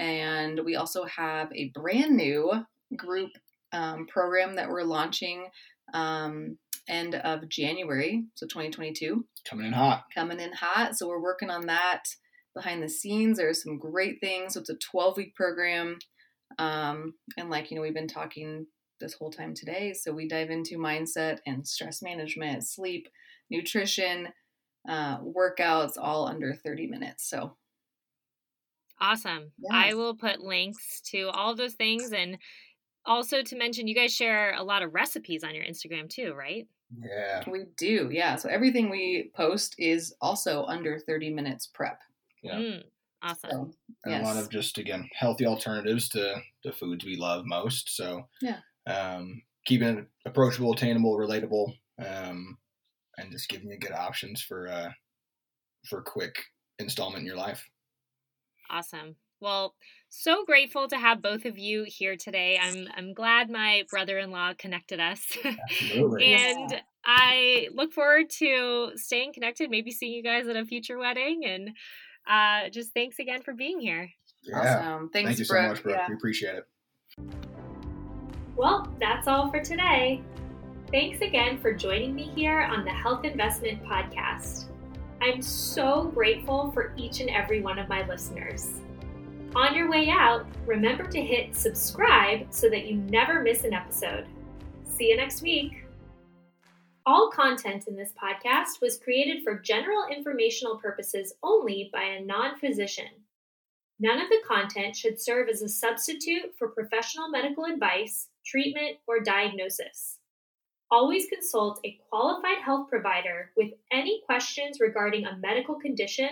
[0.00, 2.52] And we also have a brand new
[2.96, 3.30] group
[3.72, 5.46] um, program that we're launching
[5.94, 10.96] um, end of January, so 2022 coming in hot coming in hot.
[10.96, 12.04] So we're working on that
[12.54, 13.38] behind the scenes.
[13.38, 14.54] There's some great things.
[14.54, 15.98] So it's a 12 week program.
[16.58, 18.66] Um, and like, you know, we've been talking
[19.00, 19.92] this whole time today.
[19.92, 23.08] So we dive into mindset and stress management, sleep,
[23.50, 24.28] nutrition,
[24.88, 27.28] uh, workouts, all under 30 minutes.
[27.28, 27.56] So
[29.00, 29.52] Awesome.
[29.70, 32.38] I will put links to all those things and
[33.06, 36.66] also to mention you guys share a lot of recipes on your Instagram too, right?
[37.02, 38.08] yeah we do.
[38.10, 38.36] Yeah.
[38.36, 42.00] So everything we post is also under 30 minutes prep.
[42.42, 42.56] Yeah.
[42.56, 42.82] Mm,
[43.22, 43.50] awesome.
[43.50, 43.70] So,
[44.04, 48.28] and a lot of just again healthy alternatives to the foods we love most so
[48.40, 48.60] Yeah.
[48.86, 52.58] um keeping it approachable attainable relatable um
[53.16, 54.90] and just giving you good options for uh
[55.88, 56.36] for quick
[56.78, 57.68] installment in your life
[58.70, 59.16] Awesome.
[59.40, 59.74] Well,
[60.08, 62.58] so grateful to have both of you here today.
[62.60, 65.20] I'm I'm glad my brother-in-law connected us.
[65.44, 66.34] Absolutely.
[66.34, 71.42] and I look forward to staying connected, maybe seeing you guys at a future wedding.
[71.46, 71.70] And
[72.28, 74.10] uh, just thanks again for being here.
[74.42, 74.58] Yeah.
[74.58, 75.10] Awesome.
[75.10, 75.62] Thanks, Thank you Brooke.
[75.64, 75.96] so much, Brooke.
[75.96, 76.06] Yeah.
[76.08, 76.66] We appreciate it.
[78.56, 80.22] Well, that's all for today.
[80.90, 84.66] Thanks again for joining me here on the Health Investment Podcast.
[85.20, 88.70] I'm so grateful for each and every one of my listeners.
[89.54, 94.26] On your way out, remember to hit subscribe so that you never miss an episode.
[94.84, 95.84] See you next week.
[97.08, 102.58] All content in this podcast was created for general informational purposes only by a non
[102.58, 103.24] physician.
[103.98, 109.20] None of the content should serve as a substitute for professional medical advice, treatment, or
[109.20, 110.18] diagnosis.
[110.90, 116.28] Always consult a qualified health provider with any questions regarding a medical condition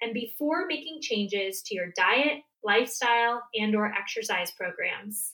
[0.00, 5.33] and before making changes to your diet, lifestyle, and or exercise programs.